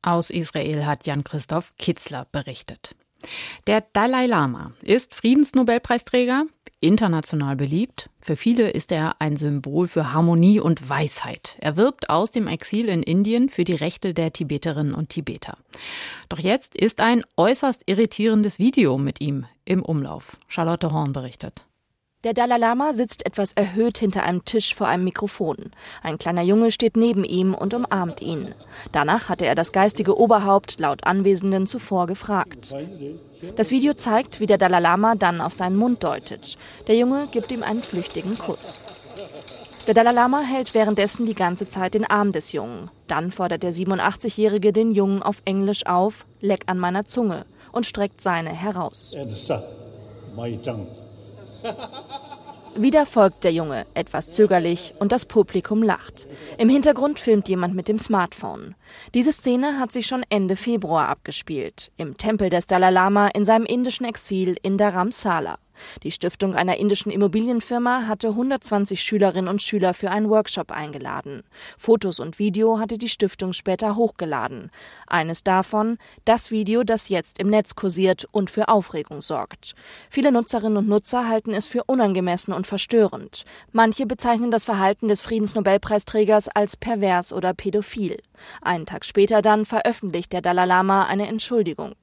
Aus 0.02 0.30
Israel 0.30 0.86
hat 0.86 1.06
Jan-Christoph 1.06 1.76
Kitzler 1.76 2.26
berichtet. 2.30 2.94
Der 3.66 3.80
Dalai 3.92 4.26
Lama 4.26 4.72
ist 4.82 5.14
Friedensnobelpreisträger, 5.14 6.46
international 6.80 7.56
beliebt. 7.56 8.10
Für 8.20 8.36
viele 8.36 8.70
ist 8.70 8.92
er 8.92 9.20
ein 9.20 9.36
Symbol 9.36 9.88
für 9.88 10.12
Harmonie 10.12 10.60
und 10.60 10.88
Weisheit. 10.88 11.56
Er 11.60 11.76
wirbt 11.76 12.10
aus 12.10 12.30
dem 12.30 12.46
Exil 12.46 12.88
in 12.88 13.02
Indien 13.02 13.48
für 13.48 13.64
die 13.64 13.74
Rechte 13.74 14.14
der 14.14 14.32
Tibeterinnen 14.32 14.94
und 14.94 15.08
Tibeter. 15.08 15.58
Doch 16.28 16.38
jetzt 16.38 16.76
ist 16.76 17.00
ein 17.00 17.24
äußerst 17.36 17.82
irritierendes 17.86 18.58
Video 18.60 18.98
mit 18.98 19.20
ihm 19.20 19.46
im 19.64 19.82
Umlauf. 19.82 20.36
Charlotte 20.46 20.92
Horn 20.92 21.12
berichtet. 21.12 21.64
Der 22.24 22.34
Dalai 22.34 22.56
Lama 22.56 22.94
sitzt 22.94 23.24
etwas 23.26 23.52
erhöht 23.52 23.98
hinter 23.98 24.24
einem 24.24 24.44
Tisch 24.44 24.74
vor 24.74 24.88
einem 24.88 25.04
Mikrofon. 25.04 25.70
Ein 26.02 26.18
kleiner 26.18 26.42
Junge 26.42 26.72
steht 26.72 26.96
neben 26.96 27.22
ihm 27.22 27.54
und 27.54 27.74
umarmt 27.74 28.20
ihn. 28.20 28.56
Danach 28.90 29.28
hatte 29.28 29.46
er 29.46 29.54
das 29.54 29.70
geistige 29.70 30.18
Oberhaupt 30.18 30.80
laut 30.80 31.04
Anwesenden 31.04 31.68
zuvor 31.68 32.08
gefragt. 32.08 32.74
Das 33.54 33.70
Video 33.70 33.94
zeigt, 33.94 34.40
wie 34.40 34.46
der 34.46 34.58
Dalai 34.58 34.80
Lama 34.80 35.14
dann 35.14 35.40
auf 35.40 35.54
seinen 35.54 35.76
Mund 35.76 36.02
deutet. 36.02 36.58
Der 36.88 36.96
Junge 36.96 37.28
gibt 37.30 37.52
ihm 37.52 37.62
einen 37.62 37.84
flüchtigen 37.84 38.36
Kuss. 38.36 38.80
Der 39.86 39.94
Dalai 39.94 40.10
Lama 40.10 40.40
hält 40.40 40.74
währenddessen 40.74 41.24
die 41.24 41.36
ganze 41.36 41.68
Zeit 41.68 41.94
den 41.94 42.04
Arm 42.04 42.32
des 42.32 42.50
Jungen. 42.50 42.90
Dann 43.06 43.30
fordert 43.30 43.62
der 43.62 43.72
87-Jährige 43.72 44.72
den 44.72 44.90
Jungen 44.90 45.22
auf 45.22 45.40
Englisch 45.44 45.86
auf, 45.86 46.26
leck 46.40 46.64
an 46.66 46.80
meiner 46.80 47.04
Zunge, 47.04 47.44
und 47.70 47.86
streckt 47.86 48.20
seine 48.20 48.50
heraus. 48.50 49.14
Wieder 52.76 53.06
folgt 53.06 53.42
der 53.42 53.52
Junge, 53.52 53.86
etwas 53.94 54.30
zögerlich, 54.30 54.92
und 55.00 55.10
das 55.10 55.26
Publikum 55.26 55.82
lacht. 55.82 56.28
Im 56.58 56.68
Hintergrund 56.68 57.18
filmt 57.18 57.48
jemand 57.48 57.74
mit 57.74 57.88
dem 57.88 57.98
Smartphone. 57.98 58.76
Diese 59.14 59.32
Szene 59.32 59.80
hat 59.80 59.90
sich 59.90 60.06
schon 60.06 60.24
Ende 60.28 60.54
Februar 60.54 61.08
abgespielt, 61.08 61.90
im 61.96 62.16
Tempel 62.16 62.50
des 62.50 62.68
Dalai 62.68 62.90
Lama 62.90 63.28
in 63.28 63.44
seinem 63.44 63.66
indischen 63.66 64.06
Exil 64.06 64.56
in 64.62 64.78
Dharamsala. 64.78 65.58
Die 66.02 66.10
Stiftung 66.10 66.54
einer 66.54 66.76
indischen 66.76 67.12
Immobilienfirma 67.12 68.06
hatte 68.06 68.28
120 68.28 69.00
Schülerinnen 69.00 69.48
und 69.48 69.62
Schüler 69.62 69.94
für 69.94 70.10
einen 70.10 70.28
Workshop 70.30 70.70
eingeladen. 70.70 71.42
Fotos 71.76 72.20
und 72.20 72.38
Video 72.38 72.78
hatte 72.78 72.98
die 72.98 73.08
Stiftung 73.08 73.52
später 73.52 73.96
hochgeladen. 73.96 74.70
Eines 75.06 75.42
davon 75.42 75.98
das 76.24 76.50
Video, 76.50 76.84
das 76.84 77.08
jetzt 77.08 77.38
im 77.38 77.48
Netz 77.48 77.74
kursiert 77.74 78.26
und 78.32 78.50
für 78.50 78.68
Aufregung 78.68 79.20
sorgt. 79.20 79.74
Viele 80.10 80.32
Nutzerinnen 80.32 80.78
und 80.78 80.88
Nutzer 80.88 81.28
halten 81.28 81.52
es 81.52 81.66
für 81.66 81.84
unangemessen 81.84 82.52
und 82.52 82.66
verstörend. 82.66 83.44
Manche 83.72 84.06
bezeichnen 84.06 84.50
das 84.50 84.64
Verhalten 84.64 85.08
des 85.08 85.22
Friedensnobelpreisträgers 85.22 86.48
als 86.48 86.76
pervers 86.76 87.32
oder 87.32 87.54
pädophil. 87.54 88.16
Einen 88.62 88.86
Tag 88.86 89.04
später 89.04 89.42
dann 89.42 89.64
veröffentlicht 89.64 90.32
der 90.32 90.42
Dalai 90.42 90.64
Lama 90.64 91.04
eine 91.04 91.26
Entschuldigung. 91.26 91.94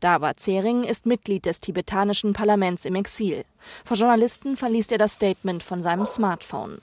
Dawa 0.00 0.34
Tsering 0.34 0.84
ist 0.84 1.06
Mitglied 1.06 1.46
des 1.46 1.60
tibetanischen 1.60 2.32
Parlaments 2.32 2.84
im 2.84 2.94
Exil. 2.94 3.19
Vor 3.84 3.96
Journalisten 3.96 4.56
verließ 4.56 4.92
er 4.92 4.98
das 4.98 5.14
Statement 5.14 5.62
von 5.62 5.82
seinem 5.82 6.06
Smartphone. 6.06 6.78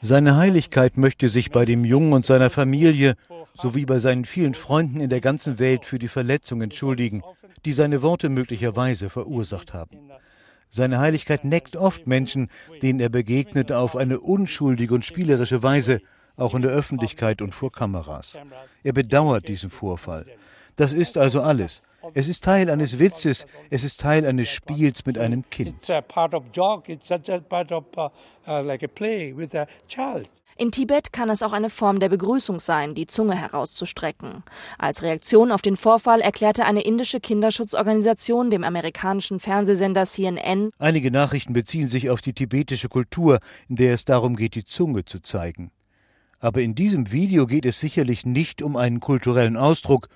Seine 0.00 0.36
Heiligkeit 0.36 0.96
möchte 0.96 1.28
sich 1.28 1.50
bei 1.50 1.64
dem 1.64 1.84
Jungen 1.84 2.12
und 2.12 2.26
seiner 2.26 2.50
Familie 2.50 3.16
sowie 3.54 3.84
bei 3.84 3.98
seinen 3.98 4.24
vielen 4.24 4.54
Freunden 4.54 5.00
in 5.00 5.10
der 5.10 5.20
ganzen 5.20 5.58
Welt 5.58 5.86
für 5.86 5.98
die 5.98 6.08
Verletzung 6.08 6.62
entschuldigen, 6.62 7.22
die 7.64 7.72
seine 7.72 8.02
Worte 8.02 8.28
möglicherweise 8.28 9.10
verursacht 9.10 9.72
haben. 9.72 10.10
Seine 10.70 11.00
Heiligkeit 11.00 11.44
neckt 11.44 11.76
oft 11.76 12.06
Menschen, 12.06 12.48
denen 12.80 12.98
er 12.98 13.10
begegnet, 13.10 13.72
auf 13.72 13.94
eine 13.94 14.20
unschuldige 14.20 14.94
und 14.94 15.04
spielerische 15.04 15.62
Weise, 15.62 16.00
auch 16.36 16.54
in 16.54 16.62
der 16.62 16.70
Öffentlichkeit 16.70 17.42
und 17.42 17.54
vor 17.54 17.70
Kameras. 17.70 18.38
Er 18.82 18.94
bedauert 18.94 19.48
diesen 19.48 19.68
Vorfall. 19.68 20.24
Das 20.76 20.92
ist 20.92 21.18
also 21.18 21.42
alles. 21.42 21.82
Es 22.14 22.28
ist 22.28 22.44
Teil 22.44 22.68
eines 22.68 22.98
Witzes, 22.98 23.46
es 23.70 23.84
ist 23.84 24.00
Teil 24.00 24.26
eines 24.26 24.48
Spiels 24.48 25.06
mit 25.06 25.18
einem 25.18 25.48
Kind. 25.50 25.76
In 30.58 30.70
Tibet 30.70 31.12
kann 31.12 31.30
es 31.30 31.42
auch 31.42 31.52
eine 31.52 31.70
Form 31.70 31.98
der 31.98 32.08
Begrüßung 32.08 32.60
sein, 32.60 32.94
die 32.94 33.06
Zunge 33.06 33.34
herauszustrecken. 33.34 34.42
Als 34.78 35.02
Reaktion 35.02 35.50
auf 35.50 35.62
den 35.62 35.76
Vorfall 35.76 36.20
erklärte 36.20 36.66
eine 36.66 36.82
indische 36.82 37.20
Kinderschutzorganisation 37.20 38.50
dem 38.50 38.62
amerikanischen 38.62 39.40
Fernsehsender 39.40 40.04
CNN 40.04 40.70
Einige 40.78 41.10
Nachrichten 41.10 41.52
beziehen 41.52 41.88
sich 41.88 42.10
auf 42.10 42.20
die 42.20 42.34
tibetische 42.34 42.88
Kultur, 42.88 43.38
in 43.68 43.76
der 43.76 43.94
es 43.94 44.04
darum 44.04 44.36
geht, 44.36 44.54
die 44.54 44.64
Zunge 44.64 45.04
zu 45.04 45.20
zeigen. 45.20 45.70
Aber 46.38 46.60
in 46.60 46.74
diesem 46.74 47.12
Video 47.12 47.46
geht 47.46 47.64
es 47.64 47.80
sicherlich 47.80 48.26
nicht 48.26 48.62
um 48.62 48.76
einen 48.76 49.00
kulturellen 49.00 49.56
Ausdruck, 49.56 50.08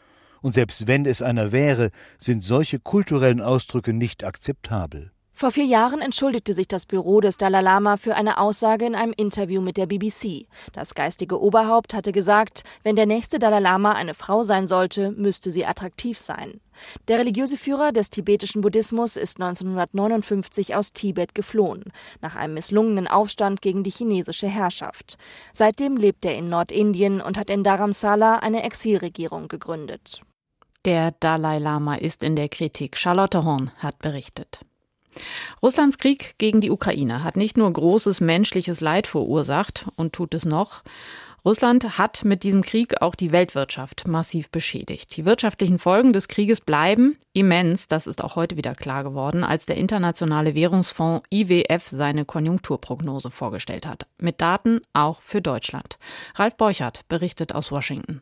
und 0.46 0.52
selbst 0.52 0.86
wenn 0.86 1.06
es 1.06 1.22
einer 1.22 1.50
wäre, 1.50 1.90
sind 2.18 2.40
solche 2.40 2.78
kulturellen 2.78 3.40
Ausdrücke 3.40 3.92
nicht 3.92 4.22
akzeptabel. 4.22 5.10
Vor 5.38 5.50
vier 5.50 5.64
Jahren 5.64 6.00
entschuldigte 6.00 6.54
sich 6.54 6.68
das 6.68 6.86
Büro 6.86 7.20
des 7.20 7.36
Dalai 7.36 7.60
Lama 7.60 7.96
für 7.96 8.14
eine 8.14 8.38
Aussage 8.38 8.86
in 8.86 8.94
einem 8.94 9.12
Interview 9.14 9.60
mit 9.60 9.76
der 9.76 9.86
BBC. 9.86 10.46
Das 10.72 10.94
geistige 10.94 11.42
Oberhaupt 11.42 11.94
hatte 11.94 12.12
gesagt, 12.12 12.62
wenn 12.84 12.94
der 12.94 13.06
nächste 13.06 13.40
Dalai 13.40 13.58
Lama 13.58 13.92
eine 13.92 14.14
Frau 14.14 14.44
sein 14.44 14.68
sollte, 14.68 15.10
müsste 15.10 15.50
sie 15.50 15.66
attraktiv 15.66 16.16
sein. 16.16 16.60
Der 17.08 17.18
religiöse 17.18 17.56
Führer 17.56 17.90
des 17.90 18.10
tibetischen 18.10 18.62
Buddhismus 18.62 19.16
ist 19.16 19.40
1959 19.40 20.76
aus 20.76 20.92
Tibet 20.92 21.34
geflohen, 21.34 21.92
nach 22.22 22.36
einem 22.36 22.54
misslungenen 22.54 23.08
Aufstand 23.08 23.62
gegen 23.62 23.82
die 23.82 23.90
chinesische 23.90 24.46
Herrschaft. 24.46 25.18
Seitdem 25.52 25.96
lebt 25.96 26.24
er 26.24 26.36
in 26.36 26.48
Nordindien 26.48 27.20
und 27.20 27.36
hat 27.36 27.50
in 27.50 27.64
Dharamsala 27.64 28.36
eine 28.36 28.62
Exilregierung 28.62 29.48
gegründet. 29.48 30.22
Der 30.86 31.10
Dalai 31.18 31.58
Lama 31.58 31.96
ist 31.96 32.22
in 32.22 32.36
der 32.36 32.48
Kritik. 32.48 32.96
Charlotte 32.96 33.42
Horn 33.42 33.72
hat 33.78 33.98
berichtet. 33.98 34.60
Russlands 35.60 35.98
Krieg 35.98 36.38
gegen 36.38 36.60
die 36.60 36.70
Ukraine 36.70 37.24
hat 37.24 37.36
nicht 37.36 37.56
nur 37.56 37.72
großes 37.72 38.20
menschliches 38.20 38.80
Leid 38.80 39.08
verursacht 39.08 39.86
und 39.96 40.12
tut 40.12 40.32
es 40.32 40.44
noch. 40.44 40.84
Russland 41.44 41.98
hat 41.98 42.24
mit 42.24 42.44
diesem 42.44 42.62
Krieg 42.62 43.02
auch 43.02 43.16
die 43.16 43.32
Weltwirtschaft 43.32 44.06
massiv 44.06 44.48
beschädigt. 44.50 45.16
Die 45.16 45.24
wirtschaftlichen 45.24 45.80
Folgen 45.80 46.12
des 46.12 46.28
Krieges 46.28 46.60
bleiben 46.60 47.16
immens, 47.32 47.88
das 47.88 48.06
ist 48.06 48.22
auch 48.22 48.36
heute 48.36 48.56
wieder 48.56 48.76
klar 48.76 49.02
geworden, 49.02 49.42
als 49.42 49.66
der 49.66 49.76
Internationale 49.76 50.54
Währungsfonds 50.54 51.26
IWF 51.32 51.88
seine 51.88 52.24
Konjunkturprognose 52.24 53.32
vorgestellt 53.32 53.88
hat. 53.88 54.06
Mit 54.20 54.40
Daten 54.40 54.80
auch 54.92 55.20
für 55.20 55.42
Deutschland. 55.42 55.98
Ralf 56.36 56.56
Borchardt 56.56 57.08
berichtet 57.08 57.52
aus 57.52 57.72
Washington. 57.72 58.20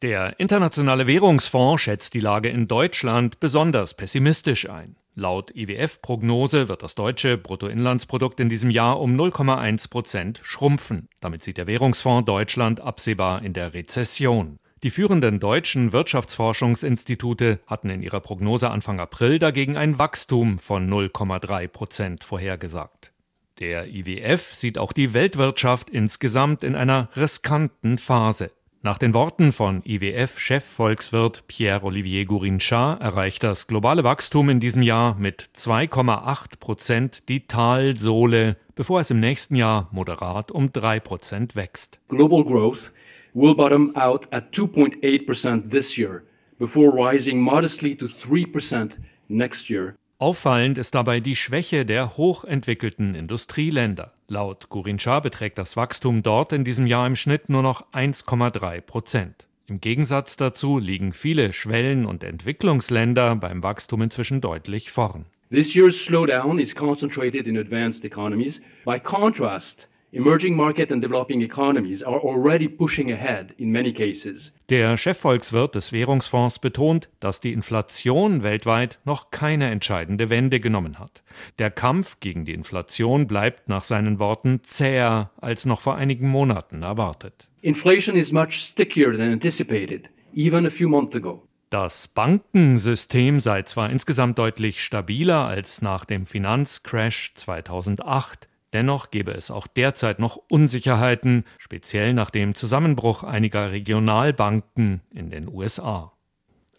Der 0.00 0.38
Internationale 0.38 1.08
Währungsfonds 1.08 1.82
schätzt 1.82 2.14
die 2.14 2.20
Lage 2.20 2.48
in 2.48 2.68
Deutschland 2.68 3.40
besonders 3.40 3.94
pessimistisch 3.94 4.70
ein. 4.70 4.94
Laut 5.16 5.50
IWF-Prognose 5.56 6.68
wird 6.68 6.84
das 6.84 6.94
deutsche 6.94 7.36
Bruttoinlandsprodukt 7.36 8.38
in 8.38 8.48
diesem 8.48 8.70
Jahr 8.70 9.00
um 9.00 9.18
0,1 9.20 9.90
Prozent 9.90 10.40
schrumpfen. 10.44 11.08
Damit 11.18 11.42
sieht 11.42 11.58
der 11.58 11.66
Währungsfonds 11.66 12.26
Deutschland 12.26 12.80
absehbar 12.80 13.42
in 13.42 13.54
der 13.54 13.74
Rezession. 13.74 14.60
Die 14.84 14.90
führenden 14.90 15.40
deutschen 15.40 15.92
Wirtschaftsforschungsinstitute 15.92 17.58
hatten 17.66 17.90
in 17.90 18.04
ihrer 18.04 18.20
Prognose 18.20 18.70
Anfang 18.70 19.00
April 19.00 19.40
dagegen 19.40 19.76
ein 19.76 19.98
Wachstum 19.98 20.60
von 20.60 20.88
0,3 20.88 21.66
Prozent 21.66 22.22
vorhergesagt. 22.22 23.12
Der 23.58 23.88
IWF 23.88 24.54
sieht 24.54 24.78
auch 24.78 24.92
die 24.92 25.12
Weltwirtschaft 25.12 25.90
insgesamt 25.90 26.62
in 26.62 26.76
einer 26.76 27.08
riskanten 27.16 27.98
Phase. 27.98 28.52
Nach 28.88 28.96
den 28.96 29.12
Worten 29.12 29.52
von 29.52 29.82
IWF-Chefvolkswirt 29.84 31.46
Pierre-Olivier 31.46 32.24
Gourinchard 32.24 33.02
erreicht 33.02 33.42
das 33.42 33.66
globale 33.66 34.02
Wachstum 34.02 34.48
in 34.48 34.60
diesem 34.60 34.80
Jahr 34.80 35.14
mit 35.18 35.50
2,8 35.58 36.58
Prozent 36.58 37.28
die 37.28 37.46
Talsohle, 37.46 38.56
bevor 38.76 39.00
es 39.00 39.10
im 39.10 39.20
nächsten 39.20 39.56
Jahr 39.56 39.90
moderat 39.92 40.50
um 40.50 40.72
3 40.72 41.00
Prozent 41.00 41.54
wächst. 41.54 42.00
Global 42.08 42.42
growth 42.42 42.90
will 43.34 43.54
bottom 43.54 43.94
out 43.94 44.26
at 44.32 44.54
2.8 44.54 45.26
percent 45.26 45.70
this 45.70 45.98
year, 45.98 46.22
before 46.58 46.90
rising 46.90 47.42
modestly 47.42 47.94
to 47.94 48.06
3 48.06 48.46
percent 48.50 48.98
next 49.28 49.68
year. 49.68 49.96
Auffallend 50.18 50.78
ist 50.78 50.94
dabei 50.94 51.20
die 51.20 51.36
Schwäche 51.36 51.84
der 51.84 52.16
hochentwickelten 52.16 53.14
Industrieländer. 53.14 54.14
Laut 54.30 54.68
Gurinchar 54.68 55.22
beträgt 55.22 55.56
das 55.56 55.74
Wachstum 55.74 56.22
dort 56.22 56.52
in 56.52 56.62
diesem 56.62 56.86
Jahr 56.86 57.06
im 57.06 57.16
Schnitt 57.16 57.48
nur 57.48 57.62
noch 57.62 57.90
1,3 57.94 58.82
Prozent. 58.82 59.48
Im 59.66 59.80
Gegensatz 59.80 60.36
dazu 60.36 60.78
liegen 60.78 61.14
viele 61.14 61.54
Schwellen- 61.54 62.04
und 62.04 62.22
Entwicklungsländer 62.22 63.36
beim 63.36 63.62
Wachstum 63.62 64.02
inzwischen 64.02 64.42
deutlich 64.42 64.90
vorn. 64.90 65.24
This 65.50 65.74
year's 65.74 66.04
slowdown 66.04 66.58
is 66.58 66.74
concentrated 66.74 67.46
in 67.46 67.56
advanced 67.56 68.04
economies. 68.04 68.60
By 68.84 69.00
contrast, 69.00 69.88
Emerging 70.10 70.56
market 70.56 70.90
and 70.90 71.02
developing 71.02 71.42
economies 71.42 72.02
are 72.02 72.18
already 72.20 72.66
pushing 72.66 73.12
ahead 73.12 73.52
in 73.58 73.70
many 73.70 73.92
cases. 73.92 74.54
Der 74.70 74.96
Chefvolkswirt 74.96 75.74
des 75.74 75.92
Währungsfonds 75.92 76.60
betont, 76.60 77.10
dass 77.20 77.40
die 77.40 77.52
Inflation 77.52 78.42
weltweit 78.42 79.00
noch 79.04 79.30
keine 79.30 79.68
entscheidende 79.68 80.30
Wende 80.30 80.60
genommen 80.60 80.98
hat. 80.98 81.22
Der 81.58 81.70
Kampf 81.70 82.20
gegen 82.20 82.46
die 82.46 82.54
Inflation 82.54 83.26
bleibt 83.26 83.68
nach 83.68 83.84
seinen 83.84 84.18
Worten 84.18 84.60
zäher 84.62 85.30
als 85.42 85.66
noch 85.66 85.82
vor 85.82 85.96
einigen 85.96 86.28
Monaten 86.28 86.82
erwartet. 86.82 87.46
Inflation 87.60 88.16
is 88.16 88.32
much 88.32 88.52
stickier 88.52 89.12
than 89.12 89.30
anticipated, 89.30 90.08
even 90.34 90.64
a 90.64 90.70
few 90.70 90.88
months 90.88 91.14
ago. 91.16 91.42
Das 91.68 92.08
Bankensystem 92.08 93.40
sei 93.40 93.60
zwar 93.60 93.90
insgesamt 93.90 94.38
deutlich 94.38 94.82
stabiler 94.82 95.46
als 95.46 95.82
nach 95.82 96.06
dem 96.06 96.24
Finanzcrash 96.24 97.32
2008, 97.34 98.47
Dennoch 98.72 99.10
gebe 99.10 99.32
es 99.32 99.50
auch 99.50 99.66
derzeit 99.66 100.18
noch 100.18 100.36
Unsicherheiten, 100.50 101.44
speziell 101.58 102.12
nach 102.12 102.30
dem 102.30 102.54
Zusammenbruch 102.54 103.22
einiger 103.22 103.72
Regionalbanken 103.72 105.00
in 105.14 105.30
den 105.30 105.48
USA. 105.48 106.12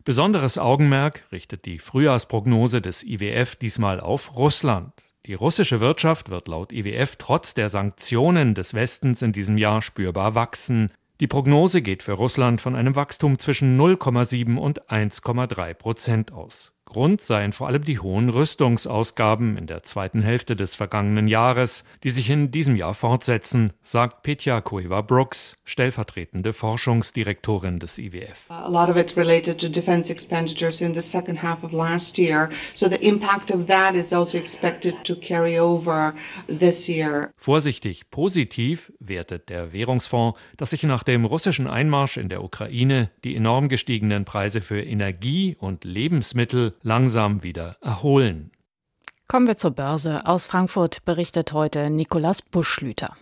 Besonderes 0.05 0.57
Augenmerk 0.57 1.25
richtet 1.31 1.65
die 1.65 1.79
Frühjahrsprognose 1.79 2.81
des 2.81 3.03
IWF 3.03 3.55
diesmal 3.55 3.99
auf 3.99 4.35
Russland. 4.35 4.93
Die 5.25 5.33
russische 5.33 5.79
Wirtschaft 5.79 6.29
wird 6.29 6.47
laut 6.47 6.71
IWF 6.71 7.15
trotz 7.17 7.53
der 7.53 7.69
Sanktionen 7.69 8.55
des 8.55 8.73
Westens 8.73 9.21
in 9.21 9.33
diesem 9.33 9.57
Jahr 9.57 9.81
spürbar 9.81 10.33
wachsen. 10.33 10.91
Die 11.19 11.27
Prognose 11.27 11.81
geht 11.81 12.01
für 12.01 12.13
Russland 12.13 12.61
von 12.61 12.75
einem 12.75 12.95
Wachstum 12.95 13.37
zwischen 13.37 13.79
0,7 13.79 14.57
und 14.57 14.89
1,3 14.89 15.73
Prozent 15.73 16.31
aus. 16.31 16.71
Grund 16.89 17.21
seien 17.21 17.53
vor 17.53 17.67
allem 17.67 17.85
die 17.85 17.99
hohen 17.99 18.29
Rüstungsausgaben 18.29 19.57
in 19.57 19.67
der 19.67 19.83
zweiten 19.83 20.23
Hälfte 20.23 20.55
des 20.55 20.75
vergangenen 20.75 21.27
Jahres, 21.27 21.83
die 22.03 22.09
sich 22.09 22.31
in 22.31 22.49
diesem 22.49 22.75
Jahr 22.75 22.95
fortsetzen, 22.95 23.73
sagt 23.83 24.23
Petja 24.23 24.59
Cueva-Brooks, 24.59 25.55
stellvertretende 25.65 26.51
Forschungsdirektorin 26.51 27.77
des 27.77 27.99
IWF. 27.99 28.49
A 28.49 28.67
lot 28.67 28.89
of 28.89 28.97
it 28.97 29.15
related 29.15 29.59
to 29.59 29.69
defense 29.69 30.11
expenditures 30.11 30.81
in 30.81 30.95
the 30.95 31.01
second 31.01 31.43
half 31.43 31.63
of 31.63 31.71
last 31.71 32.17
year, 32.17 32.49
so 32.73 32.89
the 32.89 32.95
impact 32.95 33.51
of 33.51 33.67
that 33.67 33.93
is 33.93 34.11
also 34.11 34.39
expected 34.39 34.95
to 35.03 35.15
carry 35.15 35.59
over 35.59 36.15
this 36.47 36.87
year. 36.87 37.29
Vorsichtig 37.37 38.09
positiv 38.09 38.91
wertet 38.99 39.49
der 39.49 39.73
Währungsfonds, 39.73 40.39
dass 40.57 40.71
sich 40.71 40.81
nach 40.81 41.03
dem 41.03 41.25
russischen 41.25 41.67
Einmarsch 41.67 42.17
in 42.17 42.29
der 42.29 42.43
Ukraine 42.43 43.11
die 43.23 43.35
enorm 43.35 43.69
gestiegenen 43.69 44.25
Preise 44.25 44.61
für 44.61 44.81
Energie 44.81 45.55
und 45.59 45.83
Lebensmittel 45.83 46.73
langsam 46.81 47.43
wieder 47.43 47.75
erholen. 47.81 48.51
Kommen 49.27 49.47
wir 49.47 49.57
zur 49.57 49.71
Börse. 49.71 50.25
Aus 50.25 50.47
Frankfurt 50.47 51.05
berichtet 51.05 51.53
heute 51.53 51.89
Nikolaus 51.89 52.41
Buschlüter. 52.41 53.15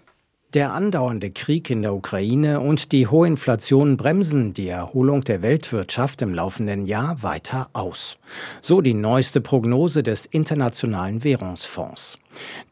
Der 0.53 0.71
andauernde 0.71 1.29
Krieg 1.29 1.69
in 1.69 1.81
der 1.81 1.93
Ukraine 1.93 2.61
und 2.61 2.93
die 2.93 3.07
hohe 3.07 3.27
Inflation 3.27 3.97
bremsen 3.97 4.53
die 4.53 4.69
Erholung 4.69 5.19
der 5.21 5.41
Weltwirtschaft 5.41 6.21
im 6.21 6.33
laufenden 6.33 6.85
Jahr 6.85 7.21
weiter 7.21 7.67
aus. 7.73 8.15
So 8.61 8.79
die 8.79 8.93
neueste 8.93 9.41
Prognose 9.41 10.03
des 10.03 10.25
Internationalen 10.25 11.25
Währungsfonds. 11.25 12.17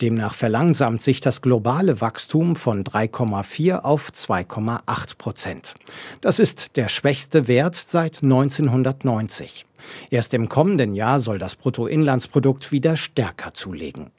Demnach 0.01 0.35
verlangsamt 0.35 1.01
sich 1.01 1.19
das 1.19 1.41
globale 1.41 1.99
Wachstum 1.99 2.55
von 2.55 2.85
3,4 2.85 3.81
auf 3.81 4.09
2,8 4.09 5.17
Prozent. 5.17 5.73
Das 6.21 6.39
ist 6.39 6.77
der 6.77 6.87
schwächste 6.87 7.49
Wert 7.49 7.75
seit 7.75 8.23
1990. 8.23 9.64
Erst 10.09 10.33
im 10.33 10.49
kommenden 10.49 10.95
Jahr 10.95 11.19
soll 11.19 11.39
das 11.39 11.55
Bruttoinlandsprodukt 11.55 12.71
wieder 12.71 12.97
stärker 12.97 13.53
zulegen. 13.53 14.11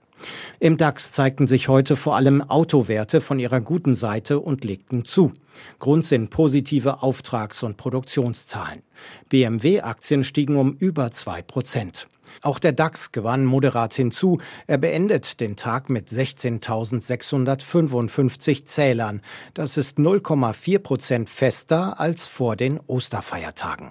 Im 0.61 0.77
DAX 0.77 1.13
zeigten 1.13 1.47
sich 1.47 1.69
heute 1.69 1.97
vor 1.97 2.17
allem 2.17 2.43
Autowerte 2.43 3.21
von 3.21 3.39
ihrer 3.39 3.61
guten 3.61 3.95
Seite 3.95 4.41
und 4.41 4.65
legten 4.65 5.05
zu. 5.05 5.33
Grund 5.79 6.05
sind 6.05 6.31
positive 6.31 7.03
Auftrags- 7.03 7.63
und 7.63 7.77
Produktionszahlen. 7.77 8.83
BMW-Aktien 9.29 10.25
stiegen 10.25 10.57
um 10.57 10.75
über 10.79 11.11
zwei 11.11 11.43
Prozent. 11.43 12.09
Auch 12.43 12.59
der 12.59 12.73
DAX 12.73 13.13
gewann 13.13 13.45
moderat 13.45 13.95
hinzu. 13.95 14.39
Er 14.67 14.79
beendet 14.79 15.41
den 15.41 15.57
Tag 15.57 15.91
mit 15.91 16.09
16.655 16.09 18.65
Zählern. 18.65 19.21
Das 19.55 19.77
ist 19.77 19.99
0,4 19.99 20.79
Prozent 20.79 21.31
fester 21.31 22.01
als 22.01 22.27
vor 22.27 22.57
den 22.57 22.81
Osterfeiertagen. 22.87 23.91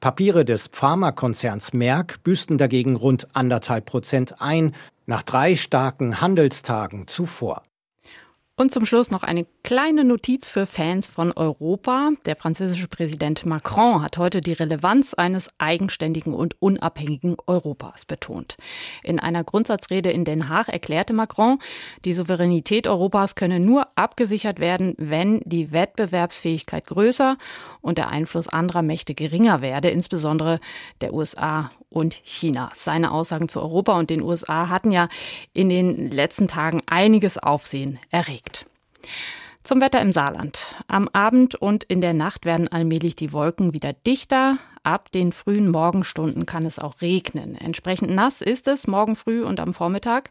Papiere 0.00 0.44
des 0.44 0.68
Pharmakonzerns 0.72 1.72
Merck 1.72 2.22
büßten 2.22 2.58
dagegen 2.58 2.96
rund 2.96 3.28
anderthalb 3.34 3.86
Prozent 3.86 4.40
ein, 4.40 4.74
nach 5.06 5.22
drei 5.22 5.56
starken 5.56 6.20
Handelstagen 6.20 7.06
zuvor. 7.06 7.62
Und 8.58 8.72
zum 8.72 8.86
Schluss 8.86 9.12
noch 9.12 9.22
eine 9.22 9.46
kleine 9.62 10.02
Notiz 10.02 10.48
für 10.48 10.66
Fans 10.66 11.08
von 11.08 11.30
Europa. 11.30 12.10
Der 12.26 12.34
französische 12.34 12.88
Präsident 12.88 13.46
Macron 13.46 14.02
hat 14.02 14.18
heute 14.18 14.40
die 14.40 14.52
Relevanz 14.52 15.14
eines 15.14 15.48
eigenständigen 15.58 16.34
und 16.34 16.60
unabhängigen 16.60 17.36
Europas 17.46 18.04
betont. 18.04 18.56
In 19.04 19.20
einer 19.20 19.44
Grundsatzrede 19.44 20.10
in 20.10 20.24
Den 20.24 20.48
Haag 20.48 20.66
erklärte 20.70 21.12
Macron, 21.12 21.60
die 22.04 22.12
Souveränität 22.12 22.88
Europas 22.88 23.36
könne 23.36 23.60
nur 23.60 23.86
abgesichert 23.94 24.58
werden, 24.58 24.96
wenn 24.98 25.40
die 25.44 25.70
Wettbewerbsfähigkeit 25.70 26.84
größer 26.84 27.38
und 27.88 27.98
der 27.98 28.10
Einfluss 28.10 28.48
anderer 28.48 28.82
Mächte 28.82 29.14
geringer 29.14 29.62
werde, 29.62 29.88
insbesondere 29.88 30.60
der 31.00 31.14
USA 31.14 31.70
und 31.88 32.20
China. 32.22 32.70
Seine 32.74 33.10
Aussagen 33.10 33.48
zu 33.48 33.60
Europa 33.60 33.98
und 33.98 34.10
den 34.10 34.22
USA 34.22 34.68
hatten 34.68 34.92
ja 34.92 35.08
in 35.54 35.70
den 35.70 36.10
letzten 36.10 36.46
Tagen 36.46 36.82
einiges 36.86 37.38
Aufsehen 37.38 37.98
erregt. 38.10 38.66
Zum 39.64 39.80
Wetter 39.80 40.00
im 40.00 40.12
Saarland. 40.12 40.76
Am 40.86 41.08
Abend 41.08 41.54
und 41.54 41.84
in 41.84 42.00
der 42.00 42.14
Nacht 42.14 42.44
werden 42.44 42.68
allmählich 42.68 43.16
die 43.16 43.32
Wolken 43.32 43.72
wieder 43.72 43.92
dichter. 43.92 44.56
Ab 44.82 45.10
den 45.12 45.32
frühen 45.32 45.70
Morgenstunden 45.70 46.46
kann 46.46 46.66
es 46.66 46.78
auch 46.78 47.00
regnen. 47.00 47.54
Entsprechend 47.56 48.10
nass 48.10 48.40
ist 48.40 48.68
es 48.68 48.86
morgen 48.86 49.16
früh 49.16 49.42
und 49.42 49.60
am 49.60 49.74
Vormittag. 49.74 50.30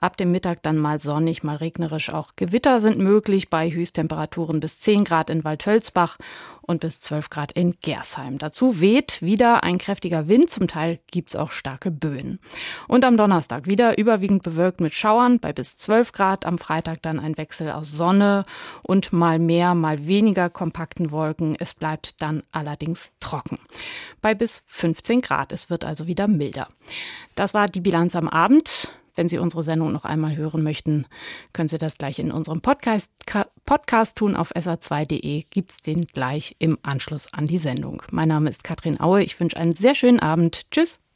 Ab 0.00 0.16
dem 0.16 0.30
Mittag 0.30 0.62
dann 0.62 0.78
mal 0.78 1.00
sonnig, 1.00 1.42
mal 1.42 1.56
regnerisch. 1.56 2.10
Auch 2.10 2.36
Gewitter 2.36 2.78
sind 2.78 2.98
möglich 2.98 3.50
bei 3.50 3.70
Höchsttemperaturen 3.70 4.60
bis 4.60 4.80
10 4.80 5.02
Grad 5.02 5.28
in 5.28 5.42
Waldhölzbach 5.42 6.16
und 6.62 6.80
bis 6.80 7.00
12 7.00 7.30
Grad 7.30 7.52
in 7.52 7.74
Gersheim. 7.80 8.38
Dazu 8.38 8.80
weht 8.80 9.22
wieder 9.22 9.64
ein 9.64 9.78
kräftiger 9.78 10.28
Wind. 10.28 10.50
Zum 10.50 10.68
Teil 10.68 11.00
gibt 11.10 11.30
es 11.30 11.36
auch 11.36 11.50
starke 11.50 11.90
Böen. 11.90 12.38
Und 12.86 13.04
am 13.04 13.16
Donnerstag 13.16 13.66
wieder 13.66 13.98
überwiegend 13.98 14.44
bewölkt 14.44 14.80
mit 14.80 14.94
Schauern 14.94 15.40
bei 15.40 15.52
bis 15.52 15.78
12 15.78 16.12
Grad. 16.12 16.46
Am 16.46 16.58
Freitag 16.58 17.02
dann 17.02 17.18
ein 17.18 17.36
Wechsel 17.36 17.72
aus 17.72 17.90
Sonne 17.90 18.44
und 18.82 19.12
mal 19.12 19.40
mehr, 19.40 19.74
mal 19.74 20.06
weniger 20.06 20.48
kompakten 20.48 21.10
Wolken. 21.10 21.56
Es 21.58 21.74
bleibt 21.74 22.20
dann 22.22 22.42
allerdings 22.52 23.10
trocken. 23.18 23.58
Bei 24.20 24.34
bis 24.34 24.62
15 24.66 25.20
Grad. 25.20 25.52
Es 25.52 25.70
wird 25.70 25.84
also 25.84 26.06
wieder 26.06 26.28
milder. 26.28 26.68
Das 27.34 27.54
war 27.54 27.68
die 27.68 27.80
Bilanz 27.80 28.16
am 28.16 28.28
Abend. 28.28 28.92
Wenn 29.18 29.28
Sie 29.28 29.38
unsere 29.38 29.64
Sendung 29.64 29.90
noch 29.90 30.04
einmal 30.04 30.36
hören 30.36 30.62
möchten, 30.62 31.04
können 31.52 31.68
Sie 31.68 31.78
das 31.78 31.98
gleich 31.98 32.20
in 32.20 32.30
unserem 32.30 32.60
Podcast, 32.60 33.10
Podcast 33.66 34.16
tun. 34.16 34.36
Auf 34.36 34.54
sa2.de 34.54 35.42
gibt 35.50 35.72
es 35.72 35.78
den 35.78 36.06
gleich 36.06 36.54
im 36.60 36.78
Anschluss 36.82 37.32
an 37.32 37.48
die 37.48 37.58
Sendung. 37.58 38.00
Mein 38.12 38.28
Name 38.28 38.48
ist 38.48 38.62
Katrin 38.62 39.00
Aue. 39.00 39.24
Ich 39.24 39.40
wünsche 39.40 39.56
einen 39.56 39.72
sehr 39.72 39.96
schönen 39.96 40.20
Abend. 40.20 40.70
Tschüss. 40.70 41.00